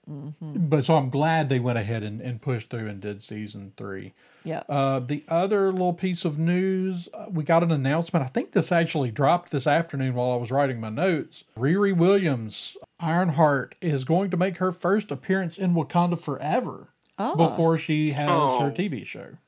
[0.07, 4.13] but so I'm glad they went ahead and, and pushed through and did season three.
[4.45, 8.25] yeah Uh, the other little piece of news, uh, we got an announcement.
[8.25, 11.43] I think this actually dropped this afternoon while I was writing my notes.
[11.59, 16.89] Riri Williams, Ironheart, is going to make her first appearance in Wakanda Forever
[17.19, 17.35] Oh.
[17.35, 18.61] before she has Oh.
[18.61, 19.39] her TV show.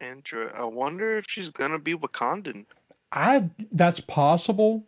[0.00, 2.64] Inter- I wonder if she's gonna be Wakandan.
[3.12, 4.84] I that's possible.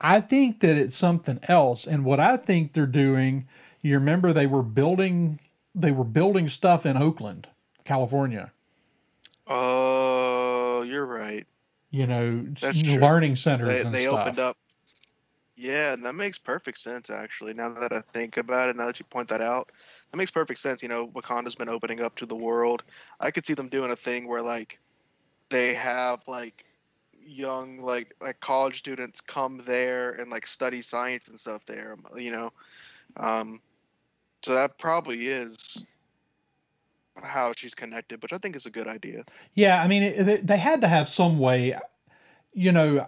[0.00, 1.86] I think that it's something else.
[1.86, 3.46] And what I think they're doing,
[3.82, 5.38] you remember they were building
[5.74, 7.48] they were building stuff in Oakland,
[7.84, 8.52] California.
[9.46, 11.46] Oh, you're right.
[11.90, 12.96] You know, That's true.
[12.96, 14.20] learning centers They, and they stuff.
[14.20, 14.56] opened up.
[15.56, 17.54] Yeah, and that makes perfect sense actually.
[17.54, 19.70] Now that I think about it, now that you point that out,
[20.10, 20.82] that makes perfect sense.
[20.82, 22.82] You know, Wakanda's been opening up to the world.
[23.20, 24.80] I could see them doing a thing where like
[25.50, 26.64] they have like
[27.26, 31.96] young like like college students come there and like study science and stuff there.
[32.16, 32.52] You know,
[33.16, 33.60] um,
[34.42, 35.86] so that probably is
[37.22, 39.24] how she's connected, which I think is a good idea.
[39.54, 41.76] Yeah, I mean, it, they had to have some way,
[42.52, 43.06] you know.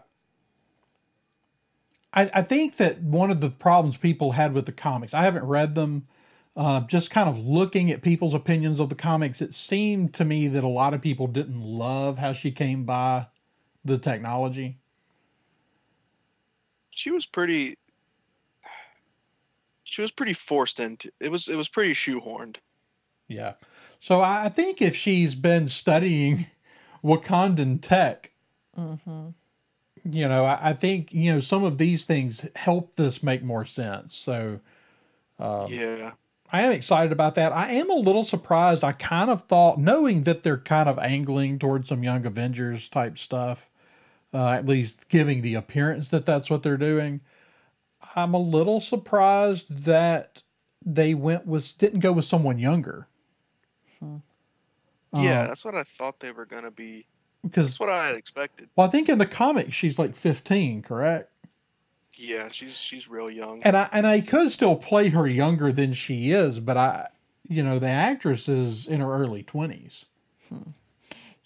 [2.13, 5.45] I, I think that one of the problems people had with the comics, I haven't
[5.45, 6.07] read them,
[6.57, 10.49] uh, just kind of looking at people's opinions of the comics, it seemed to me
[10.49, 13.27] that a lot of people didn't love how she came by
[13.87, 14.79] the technology.
[16.91, 17.77] she was pretty
[19.85, 22.57] she was pretty forced into it was it was pretty shoehorned
[23.29, 23.55] Yeah.
[24.01, 26.47] So I I think if she's been studying
[27.05, 28.33] Wakandan tech,
[28.77, 29.29] mm-hmm.
[30.05, 33.65] you know, I, I think, you know, some of these things help this make more
[33.65, 34.17] sense.
[34.17, 34.61] So
[35.39, 36.13] um, yeah
[36.51, 37.53] I am excited about that.
[37.53, 38.85] I am a little surprised.
[38.85, 43.19] I kind of thought, knowing that they're kind of angling towards some Young Avengers type
[43.19, 43.69] stuff,
[44.33, 47.21] uh, at least giving the appearance that that's what they're doing.
[48.15, 50.43] I'm a little surprised that
[50.85, 53.09] they went with didn't go with someone younger.
[54.01, 54.09] yeah
[55.13, 57.07] Um, that's what i thought they were gonna be
[57.43, 58.69] because That's what I had expected.
[58.77, 61.31] well, I think in the comic she's like 15, correct?
[62.13, 63.63] Yeah, she's she's real young.
[63.63, 67.09] And I and I could still play her younger than she is, but I,
[67.49, 70.07] you know, the actress is in her early 20s.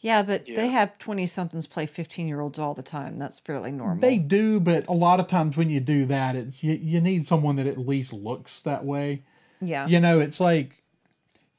[0.02, 3.18] Yeah, but they have 20 somethings play 15 year olds all the time.
[3.18, 4.00] That's fairly normal.
[4.00, 7.26] They do, but a lot of times when you do that, it's you, you need
[7.26, 9.22] someone that at least looks that way.
[9.60, 9.86] yeah.
[9.86, 10.82] You know, it's like,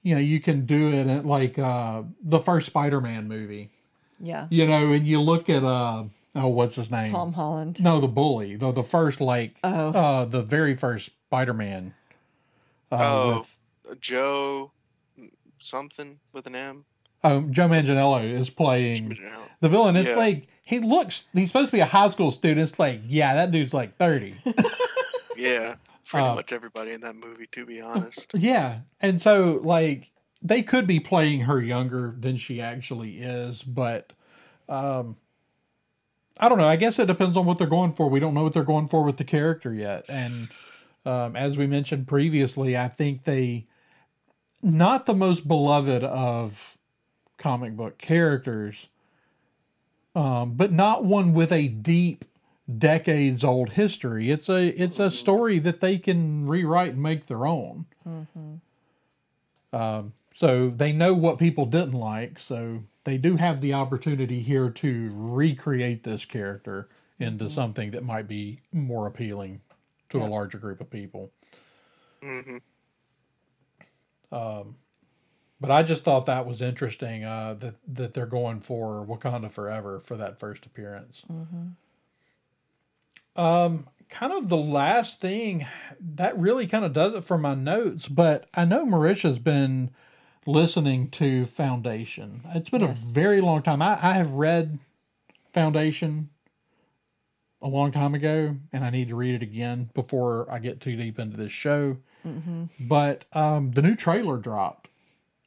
[0.01, 3.69] you know, you can do it at like uh, the first Spider-Man movie.
[4.19, 4.47] Yeah.
[4.49, 7.11] You know, and you look at uh, oh, what's his name?
[7.11, 7.83] Tom Holland.
[7.83, 8.55] No, the bully.
[8.55, 9.89] The the first like Oh.
[9.89, 11.93] uh, the very first Spider-Man.
[12.91, 13.45] Uh, Oh.
[13.87, 14.71] with Joe
[15.59, 16.85] something with an M.
[17.23, 19.17] um, Joe Manganiello is playing
[19.59, 19.95] the villain.
[19.95, 20.15] It's Yeah.
[20.15, 21.25] like he looks.
[21.33, 22.69] He's supposed to be a high school student.
[22.69, 24.35] It's like, yeah, that dude's like thirty.
[25.37, 28.31] Yeah, pretty Uh, much everybody in that movie, to be honest.
[28.35, 28.81] Yeah.
[28.99, 30.11] And so like
[30.43, 34.13] they could be playing her younger than she actually is, but
[34.69, 35.15] um
[36.39, 36.67] I don't know.
[36.67, 38.07] I guess it depends on what they're going for.
[38.09, 40.05] We don't know what they're going for with the character yet.
[40.07, 40.49] And
[41.05, 43.65] um as we mentioned previously, I think they
[44.61, 46.77] not the most beloved of
[47.41, 48.87] comic book characters,
[50.15, 52.25] um, but not one with a deep
[52.77, 54.31] decades old history.
[54.31, 57.85] It's a it's a story that they can rewrite and make their own.
[59.73, 64.69] Um, so they know what people didn't like, so they do have the opportunity here
[64.69, 66.89] to recreate this character
[67.19, 69.61] into something that might be more appealing
[70.09, 71.31] to a larger group of people.
[72.21, 72.57] hmm
[75.61, 79.99] But I just thought that was interesting uh, that that they're going for Wakanda Forever
[79.99, 81.23] for that first appearance.
[83.35, 85.67] Um, kind of the last thing
[85.99, 88.07] that really kind of does it for my notes.
[88.07, 89.91] But I know Merisha's been
[90.47, 92.41] listening to Foundation.
[92.55, 93.11] It's been Yes.
[93.11, 93.81] a very long time.
[93.83, 94.79] I, I have read
[95.53, 96.29] Foundation
[97.61, 100.95] a long time ago, and I need to read it again before I get too
[100.97, 101.97] deep into this show.
[102.79, 104.89] But um, the new trailer dropped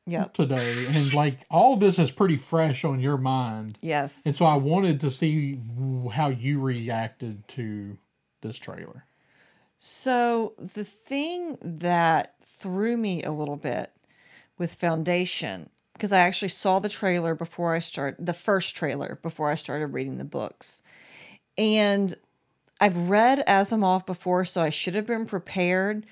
[0.07, 0.35] Yep.
[0.35, 4.27] today, and like all this is pretty fresh on your mind, Yes.
[4.27, 5.59] and so I wanted to see
[6.13, 7.97] how you reacted to
[8.43, 9.07] this trailer.
[9.79, 13.93] So the thing that threw me a little bit
[14.59, 19.51] with Foundation, because I actually saw the trailer before I started the first trailer before
[19.51, 20.83] I started reading the books.
[21.57, 22.15] And
[22.81, 26.05] I've read Asimov before, so I should have been prepared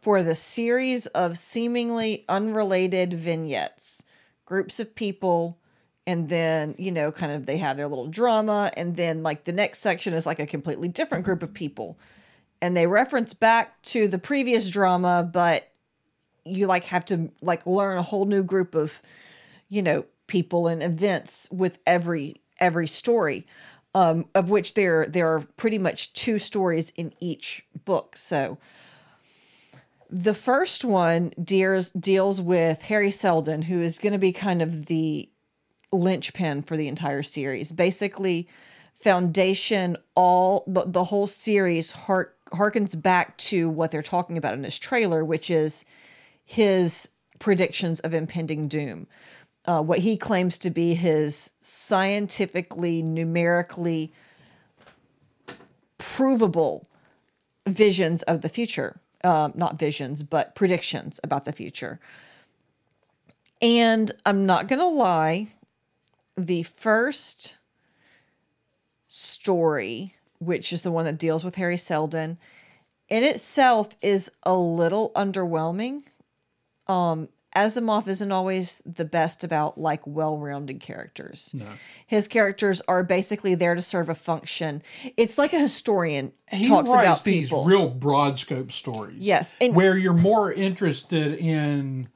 [0.00, 4.04] for the series of seemingly unrelated vignettes,
[4.44, 5.58] groups of people,
[6.06, 9.52] and then, you know, kind of they have their little drama, and then like the
[9.52, 11.98] next section is like a completely different group of people.
[12.62, 15.70] And they reference back to the previous drama, but
[16.44, 19.02] you like have to like learn a whole new group of,
[19.68, 23.46] you know, people and events with every every story.
[23.94, 28.16] Um, of which there there are pretty much two stories in each book.
[28.16, 28.58] So
[30.10, 34.86] the first one deals deals with Hari Seldon, who is going to be kind of
[34.86, 35.28] the
[35.92, 37.72] linchpin for the entire series.
[37.72, 38.48] Basically,
[38.94, 44.62] Foundation, all the, the whole series hark, harkens back to what they're talking about in
[44.62, 45.84] this trailer, which is
[46.44, 49.06] his predictions of impending doom.
[49.66, 54.12] Uh, what he claims to be his scientifically, numerically
[55.98, 56.88] provable
[57.66, 59.00] visions of the future.
[59.24, 61.98] Um, not visions, but predictions about the future.
[63.60, 65.48] And I'm not going to lie,
[66.36, 67.58] the first
[69.08, 72.38] story, which is the one that deals with Hari Seldon,
[73.08, 76.02] in itself is a little underwhelming.
[76.86, 81.54] Um, Asimov isn't always the best about like well-rounded characters.
[82.06, 84.82] His characters are basically there to serve a function.
[85.16, 87.64] It's like a historian He talks about these people.
[87.64, 89.18] real broad scope stories.
[89.18, 92.08] Yes, and- where you're more interested in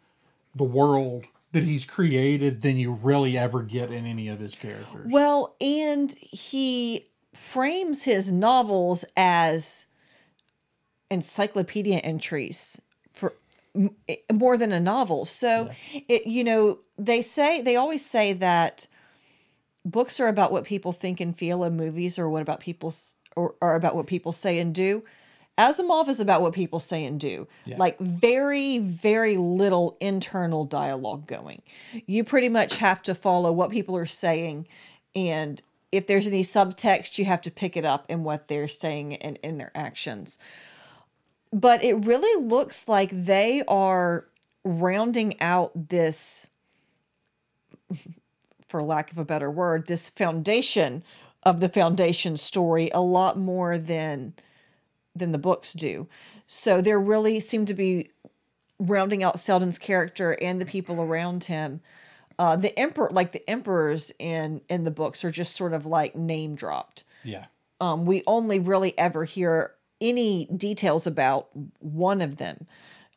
[0.55, 5.07] the world that he's created than you really ever get in any of his characters.
[5.11, 9.87] Well, and he frames his novels as
[11.11, 12.81] encyclopedia entries
[14.09, 15.25] Eh, more than a novel.
[15.25, 15.71] So,
[16.09, 18.87] it you know, they say they always say that
[19.85, 23.55] books are about what people think and feel and movies are what about people's or
[23.63, 25.05] are about what people say and do.
[25.59, 27.47] Asimov is about what people say and do.
[27.79, 31.63] Like very, very little internal dialogue going.
[32.07, 34.67] You pretty much have to follow what people are saying,
[35.15, 35.61] and
[35.91, 39.39] if there's any subtext, you have to pick it up in what they're saying and
[39.43, 40.39] in their actions.
[41.53, 44.27] But it really looks like they are
[44.65, 46.49] rounding out this
[48.69, 51.03] for lack of a better word, this foundation
[51.43, 54.35] of the foundation story a lot more than
[55.15, 56.09] than the books do.
[56.47, 58.11] So there really seem to be
[58.79, 61.81] rounding out Seldon's character and the people around him.
[62.39, 66.17] Uh, the emperor, like the emperors in in the books, are just sort of like
[66.17, 67.05] name dropped.
[67.25, 67.47] Yeah.
[67.81, 71.49] Um, we only really ever hear any details about
[71.79, 72.67] one of them,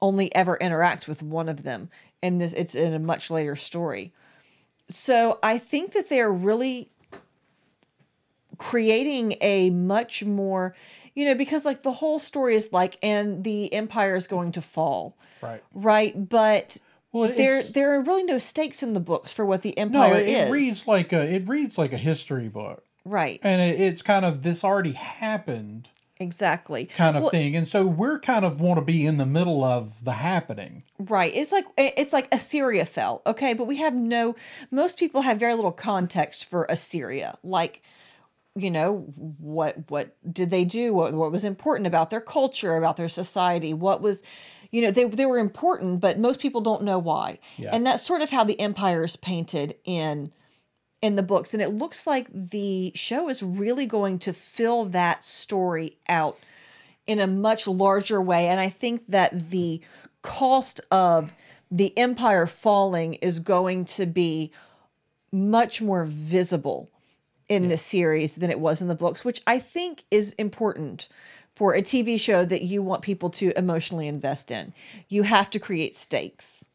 [0.02, 1.90] only ever interact with one of them,
[2.24, 4.14] and this it's in a much later story.
[4.88, 6.92] So I think that they're really
[8.58, 10.76] creating a much more,
[11.14, 14.62] you know, because like the whole story is like, and the empire is going to
[14.62, 15.64] fall, Right.
[15.74, 16.30] right?
[16.30, 16.78] But
[17.12, 20.20] Well, there there are really no stakes in the books for what the No, empire
[20.20, 23.40] it, is, it reads like a it reads like a history book, right?
[23.44, 26.86] and it, it's kind of this already happened exactly.
[26.86, 29.63] kind of Well, thing, and so we're kind of want to be in the middle
[29.63, 30.84] of the happening.
[30.97, 31.34] Right.
[31.34, 33.22] It's like it's like Assyria fell.
[33.26, 34.36] Okay, but we have no
[34.72, 37.38] most people have very little context for Assyria.
[37.43, 37.82] Like,
[38.55, 40.93] you know, what what did they do?
[40.93, 43.74] What what was important about their culture, about their society?
[43.74, 44.24] What was
[44.72, 47.39] you know, they they were important, but most people don't know why.
[47.57, 47.70] Yeah.
[47.74, 50.32] And that's sort of how the empire is painted in
[51.02, 55.24] in the books and it looks like the show is really going to fill that
[55.24, 56.38] story out
[57.06, 58.48] in a much larger way.
[58.48, 59.82] And I think that the
[60.22, 61.34] cost of
[61.70, 64.52] the empire falling is going to be
[65.32, 66.89] much more visible
[67.48, 71.10] in the series than it was in the books, which I think is important
[71.56, 74.74] for a TV show that you want people to emotionally invest in.
[75.08, 76.66] You have to create stakes.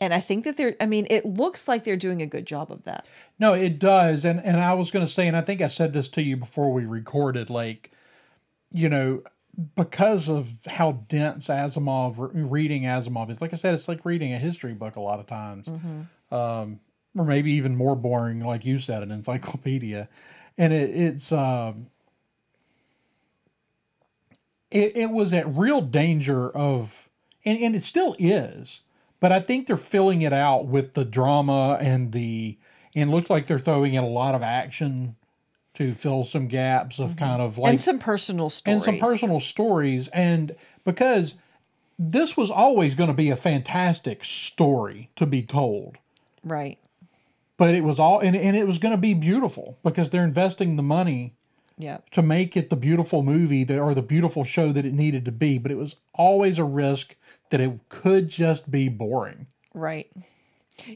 [0.00, 2.72] And I think that they're, I mean, it looks like they're doing a good job
[2.72, 3.06] of that.
[3.38, 5.92] No, it does, and and I was going to say, and I think I said
[5.92, 7.92] this to you before we recorded, like,
[8.72, 9.22] you know,
[9.76, 13.40] because of how dense Asimov reading Asimov is.
[13.42, 15.68] Like I said, it's like reading a history book a lot of times,
[16.30, 16.80] um,
[17.16, 20.08] or maybe even more boring, like you said, an encyclopedia,
[20.56, 21.30] and it, it's.
[21.30, 21.88] Um,
[24.70, 27.08] it, it was at real danger of
[27.44, 28.82] and, and it still is
[29.20, 32.56] but i think they're filling it out with the drama and the
[32.94, 35.14] and it looks like they're throwing in a lot of action
[35.74, 38.74] to fill some gaps of kind of like and some personal stories.
[38.76, 40.54] and some personal stories and
[40.84, 41.34] because
[41.98, 45.96] this was always going to be a fantastic story to be told
[46.42, 46.78] Right.
[47.56, 50.76] but it was all and, and it was going to be beautiful because they're investing
[50.76, 51.34] the money
[51.78, 51.98] Yeah.
[52.12, 55.32] to make it the beautiful movie that or the beautiful show that it needed to
[55.32, 57.14] be but it was always a risk
[57.50, 60.10] that it could just be boring Right.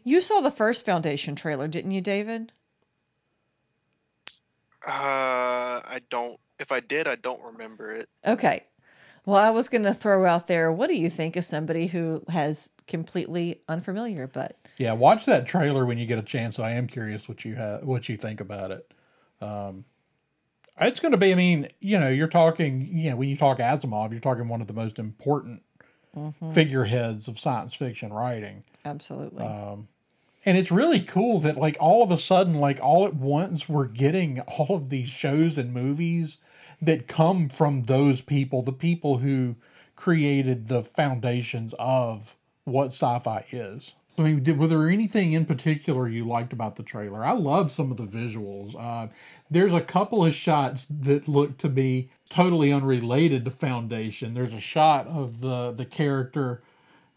[0.02, 2.52] You saw the first Foundation trailer, didn't you, David?
[4.86, 4.90] Uh,
[5.84, 6.38] I don't.
[6.58, 8.08] If I did, I don't remember it.
[8.26, 8.64] Okay.
[9.26, 12.24] Well, I was going to throw out there, what do you think of somebody who
[12.28, 16.86] has completely unfamiliar, but yeah watch that trailer when you get a chance i am
[16.86, 18.92] curious what you have what you think about it
[19.40, 19.84] um
[20.80, 23.58] it's going to be i mean you know you're talking you know when you talk
[23.58, 25.62] asimov you're talking one of the most important
[26.16, 26.52] Mm-hmm.
[26.52, 29.44] figureheads of science fiction writing absolutely.
[29.44, 29.88] Um,
[30.46, 33.86] and it's really cool that like all of a sudden, like all at once, we're
[33.86, 36.36] getting all of these shows and movies
[36.82, 39.56] that come from those people, the people who
[39.96, 43.94] created the foundations of what sci-fi is.
[44.16, 47.24] I mean, did, was there anything in particular you liked about the trailer?
[47.24, 48.74] I love some of the visuals.
[48.78, 49.08] Uh,
[49.50, 54.34] there's a couple of shots that look to be totally unrelated to Foundation.
[54.34, 56.62] There's a shot of the the character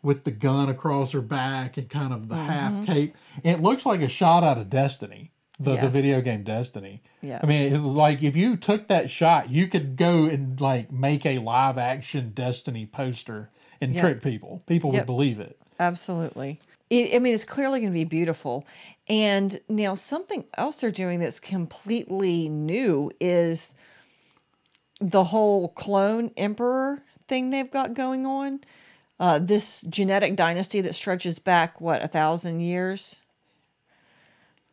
[0.01, 3.15] with the gun across her back and kind of the half cape.
[3.43, 5.81] It looks like a shot out of Destiny, the, Yeah.
[5.81, 7.01] the video game Destiny.
[7.21, 7.39] Yeah.
[7.43, 11.25] I mean, it, like if you took that shot, you could go and like make
[11.25, 13.49] a live action Destiny poster
[13.81, 14.01] and Yeah.
[14.01, 14.61] trick people.
[14.65, 15.01] People Yep.
[15.01, 15.59] would believe it.
[15.79, 16.59] Absolutely.
[16.89, 18.65] It, I mean, it's clearly going to be beautiful.
[19.09, 23.73] And now, something else they're doing that's completely new is
[24.99, 28.61] the whole clone emperor thing they've got going on.
[29.19, 33.21] Uh, this genetic dynasty that stretches back, what, a thousand years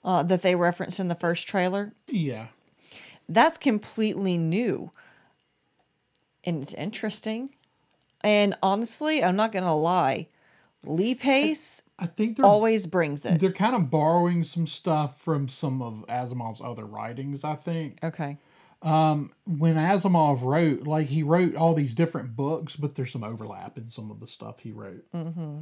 [0.04, 1.92] uh, that they referenced in the first trailer.
[2.08, 2.48] Yeah.
[3.28, 4.90] That's completely new.
[6.44, 7.54] And it's interesting.
[8.22, 10.28] And honestly, I'm not going to lie.
[10.84, 13.40] Lee Pace I think they're always brings it.
[13.40, 17.98] they're kind of borrowing some stuff from some of Asimov's other writings, I think.
[18.02, 18.38] Okay.
[18.82, 23.78] Um, when Asimov wrote, like he wrote all these different books, but there's some overlap
[23.78, 25.04] in some of the stuff he wrote.
[25.12, 25.60] Mm-hmm.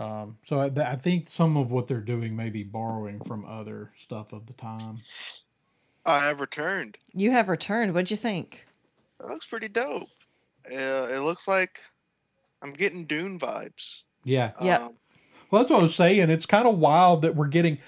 [0.00, 3.92] Um, so I, I think some of what they're doing may be borrowing from other
[4.02, 5.00] stuff of the time.
[6.04, 6.98] I have returned.
[7.14, 7.94] You have returned.
[7.94, 8.66] What'd you think?
[9.20, 10.08] It looks pretty dope.
[10.70, 11.80] Uh, it looks like
[12.62, 14.02] I'm getting Dune vibes.
[14.24, 14.52] Yeah.
[14.60, 14.88] Yeah.
[15.54, 16.30] Well, that's what I was saying.
[16.30, 17.78] It's kind of wild that we're getting.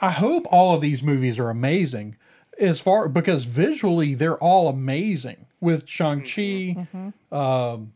[0.00, 2.16] I hope all of these movies are amazing
[2.58, 6.88] as far because visually they're all amazing with Shang-Chi,
[7.30, 7.92] um,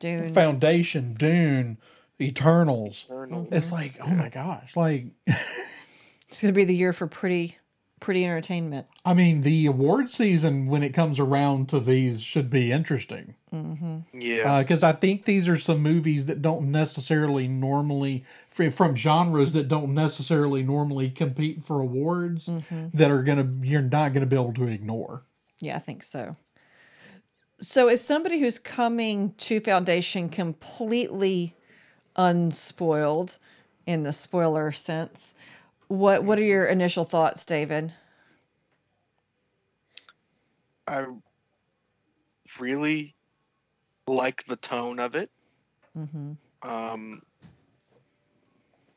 [0.00, 0.32] Dune.
[0.34, 1.78] Foundation, Dune,
[2.20, 3.04] Eternals.
[3.04, 3.46] Eternal.
[3.52, 4.74] It's like, oh my gosh.
[4.74, 5.04] Like,
[6.28, 7.56] It's going to be the year for pretty,
[8.00, 8.86] pretty entertainment.
[9.04, 13.34] I mean, the award season when it comes around to these should be interesting.
[13.52, 13.98] Mm-hmm.
[14.12, 14.52] Yeah.
[14.52, 19.68] Uh, because I think these are some movies that don't necessarily normally from genres that
[19.68, 22.88] don't necessarily normally compete for awards mm-hmm.
[22.92, 25.24] that are gonna you're not gonna be able to ignore.
[25.60, 26.36] Yeah, I think so.
[27.58, 31.54] So, as somebody who's coming to Foundation completely
[32.14, 33.38] unspoiled
[33.86, 35.34] in the spoiler sense,
[35.88, 37.92] what what are your initial thoughts, David?
[40.86, 41.06] I
[42.58, 43.14] really
[44.06, 45.30] like the tone of it.
[46.62, 47.22] Um,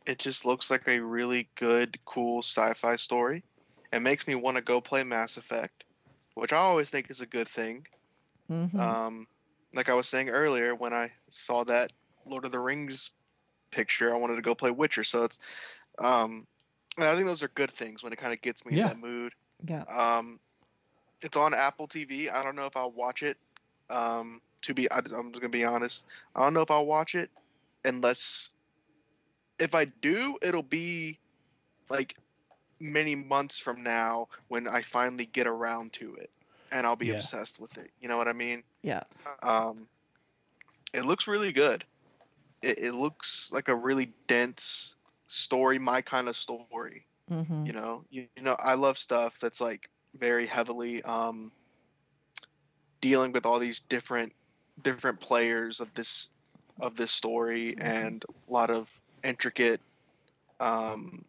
[0.06, 3.44] it just looks like a really good, cool sci-fi story.
[3.92, 5.84] It makes me want to go play Mass Effect,
[6.36, 7.88] which I always think is a good thing.
[8.80, 9.28] Um,
[9.74, 11.92] like I was saying earlier, when I saw that
[12.26, 13.12] Lord of the Rings
[13.72, 15.04] picture, I wanted to go play Witcher.
[15.04, 15.40] So it's,
[16.00, 16.48] um,
[17.02, 18.78] and I think those are good things when it kind of gets me Yeah.
[18.78, 19.34] in that mood.
[19.68, 19.84] Yeah.
[19.90, 20.40] Um,
[21.22, 22.30] it's on Apple TV.
[22.30, 23.38] I don't know if I'll watch it.
[23.90, 26.06] Um, to be, I, I'm just gonna be honest.
[26.36, 27.30] I don't know if I'll watch it
[27.86, 28.50] unless,
[29.60, 31.20] if I do, it'll be
[31.90, 32.16] like
[32.80, 36.32] many months from now when I finally get around to it,
[36.72, 37.12] and I'll be Yeah.
[37.12, 37.92] obsessed with it.
[38.02, 38.64] You know what I mean?
[38.84, 39.04] Yeah.
[39.44, 39.88] Um,
[40.94, 41.86] it looks really good.
[42.62, 44.96] It, it looks like a really dense
[45.30, 47.06] story, my kind of story.
[47.28, 51.52] Hmm you know you, you know i love stuff that's like very heavily um
[53.00, 54.34] dealing with all these different
[54.82, 56.30] different players of this
[56.80, 58.90] of this story and a lot of
[59.24, 59.82] intricate
[60.60, 61.24] um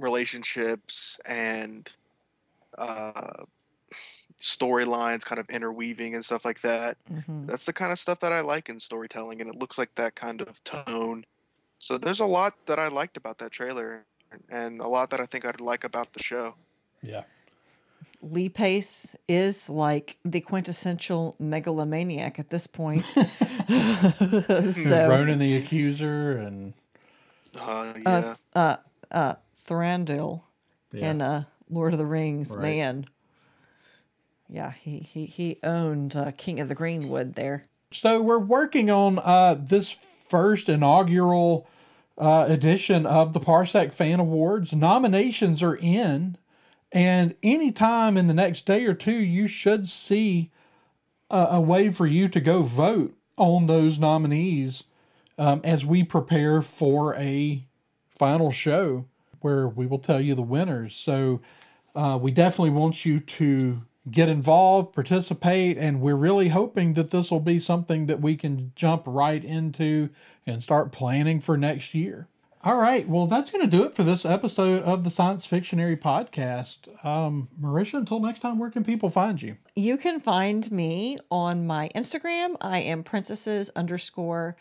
[0.00, 1.92] relationships and
[2.78, 3.44] uh
[4.38, 6.96] storylines kind of interweaving and stuff like that.
[7.08, 9.94] Hmm that's the kind of stuff that i like in storytelling and it looks like
[9.96, 11.22] that kind of tone
[11.78, 14.04] so there's a lot that i liked about that trailer
[14.48, 16.54] and a lot that I think I'd like about the show.
[17.02, 17.22] Yeah.
[18.22, 23.04] Lee Pace is like the quintessential megalomaniac at this point.
[23.64, 26.72] so, Ronan the Accuser and
[27.56, 28.76] Uh, yeah, uh, uh,
[29.10, 29.34] uh,
[29.66, 30.42] Thranduil
[30.92, 31.10] Yeah.
[31.10, 32.62] in uh, Lord of the Rings, Right.
[32.62, 33.06] man.
[34.48, 37.64] Yeah, he he he owned uh, King of the Greenwood there.
[37.92, 39.96] So we're working on uh, this
[40.34, 41.64] first inaugural
[42.18, 44.72] uh, edition of the Parsec Fan Awards.
[44.72, 46.36] Nominations are in,
[46.90, 50.50] and anytime in the next day or two, you should see
[51.30, 54.82] a, a way for you to go vote on those nominees
[55.38, 57.64] um, as we prepare for a
[58.08, 59.04] final show
[59.38, 60.96] where we will tell you the winners.
[60.96, 61.42] So
[61.94, 67.30] uh, we definitely want you to get involved, participate, and we're really hoping that this
[67.30, 70.10] will be something that we can jump right into
[70.46, 72.28] and start planning for next year.
[72.62, 75.98] All right, well, that's going to do it for this episode of the Science Fictionary
[75.98, 76.88] podcast.
[77.04, 79.58] Um, Merisha, until next time, where can people find you?
[79.76, 82.56] You can find me on my Instagram.
[82.62, 84.56] I am princesses underscore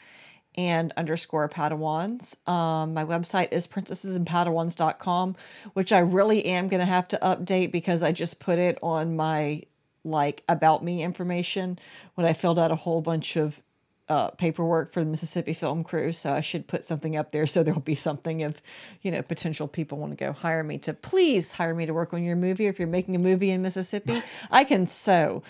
[0.55, 2.35] and underscore Padawans.
[2.47, 5.35] Um, my website is princessesandpadawans.com,
[5.73, 9.15] which I really am going to have to update because I just put it on
[9.15, 9.63] my
[10.05, 11.79] like about me information
[12.15, 13.61] when I filled out a whole bunch of
[14.09, 16.11] uh, paperwork for the Mississippi Film Crew.
[16.11, 18.61] So I should put something up there so there'll be something if,
[19.01, 22.13] you know, potential people want to go hire me to please hire me to work
[22.13, 22.67] on your movie.
[22.67, 24.21] If you're making a movie in Mississippi,
[24.51, 25.41] I can sew.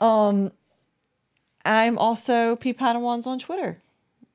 [0.00, 0.52] Um,
[1.64, 3.80] I'm also P Padawans on Twitter,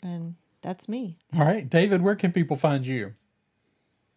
[0.04, 1.18] and that's me.
[1.34, 3.14] All right, David, where can people find you?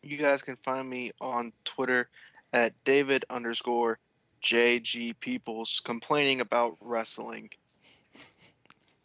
[0.02, 2.08] you guys can find me on Twitter
[2.52, 3.98] at David underscore
[4.42, 7.50] JG Peoples complaining about wrestling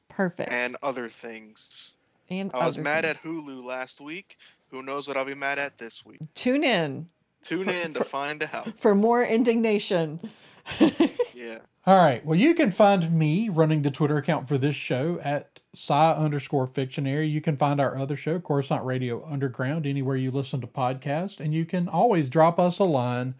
[0.09, 0.51] Perfect.
[0.51, 1.93] and other things.
[2.29, 3.17] And I was mad things.
[3.17, 4.37] at Hulu last week.
[4.71, 6.19] Who knows what I'll be mad at this week?
[6.33, 7.07] Tune in
[7.47, 8.79] Tune in to find out.
[8.79, 10.19] for more indignation.
[11.33, 11.59] Yeah.
[11.85, 12.25] All right.
[12.25, 16.67] Well, you can find me running the Twitter account for this show at sci underscore
[16.67, 17.29] fictionary.
[17.29, 21.39] You can find our other show, Coruscant Radio Underground, anywhere you listen to podcasts.
[21.39, 23.35] And you can always drop us a line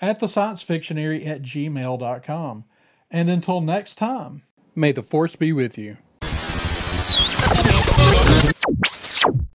[0.00, 2.64] at the science fictionary at gmail.com.
[3.10, 4.42] And until next time,
[4.74, 5.98] may the force be with you.